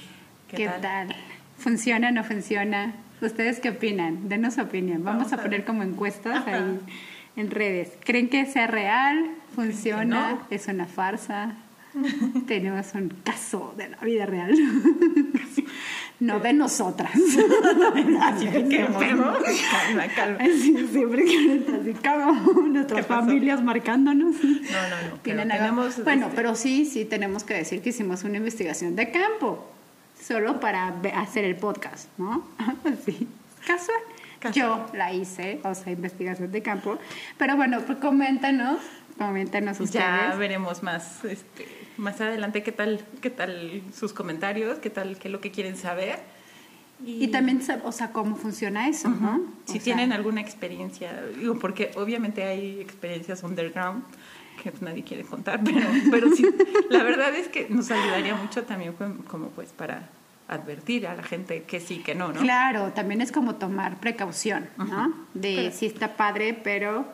[0.47, 1.15] ¿Qué, ¿qué, tal?
[1.59, 2.95] ¿Funciona o no funciona?
[3.21, 4.29] ¿Ustedes qué opinan?
[4.29, 5.03] Denos opinión.
[5.03, 6.55] Vamos, Vamos a a poner como encuestas Ajá.
[6.55, 6.79] ahí
[7.35, 7.91] en redes.
[8.03, 9.31] ¿Creen que sea real?
[9.55, 10.31] ¿Funciona?
[10.31, 10.47] no?
[10.49, 11.55] ¿Es una farsa?
[12.47, 14.53] Tenemos un caso de la vida real.
[16.19, 17.11] no de nosotras.
[18.69, 18.87] ¿Qué?
[19.71, 20.39] Calma, calma.
[20.91, 21.95] Siempre que
[22.69, 24.35] nuestras familias marcándonos.
[24.43, 25.19] No, no, no.
[25.23, 29.11] pero tenemos, Bueno, este, pero sí, sí tenemos que decir que hicimos una investigación de
[29.11, 29.65] campo,
[30.21, 32.43] solo para hacer el podcast, ¿no?
[33.05, 33.27] Sí,
[33.65, 33.97] casual.
[34.39, 34.53] Casual.
[34.53, 36.97] Yo la hice, o sea, investigación de campo.
[37.37, 38.79] Pero bueno, pues coméntanos,
[39.17, 40.37] coméntanos Ya ustedes.
[40.37, 41.67] veremos más, este,
[41.97, 45.75] más adelante qué tal, qué tal sus comentarios, qué tal, qué es lo que quieren
[45.75, 46.19] saber.
[47.05, 49.39] Y también, sa- o sea, cómo funciona eso, ¿no?
[49.65, 54.03] Si O sea, tienen alguna experiencia, digo, porque obviamente hay experiencias underground
[54.61, 56.45] que nadie quiere contar, pero, pero sí,
[56.89, 58.93] la verdad es que nos ayudaría mucho también
[59.27, 60.09] como, pues para
[60.47, 62.39] advertir a la gente que sí, que no, ¿no?
[62.41, 65.13] Claro, también es como tomar precaución, ¿no?
[65.33, 67.05] De Pero- si está padre, pero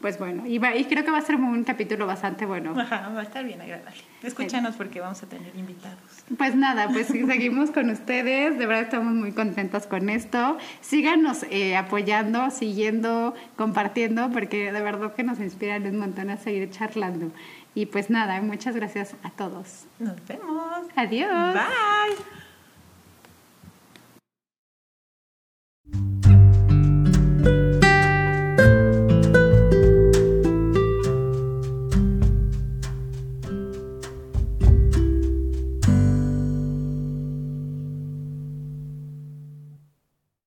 [0.00, 2.78] pues bueno, y, va- y creo que va a ser un capítulo bastante bueno.
[2.78, 4.00] Ajá, va a estar bien agradable.
[4.22, 5.98] Escúchanos porque vamos a tener invitados.
[6.38, 10.56] Pues nada, pues seguimos con ustedes, de verdad estamos muy contentos con esto.
[10.80, 16.70] Síganos eh, apoyando, siguiendo, compartiendo, porque de verdad que nos inspiran un montón a seguir
[16.70, 17.30] charlando.
[17.74, 19.84] Y pues nada, muchas gracias a todos.
[19.98, 20.86] Nos vemos.
[20.96, 21.54] Adiós.
[21.54, 22.39] Bye.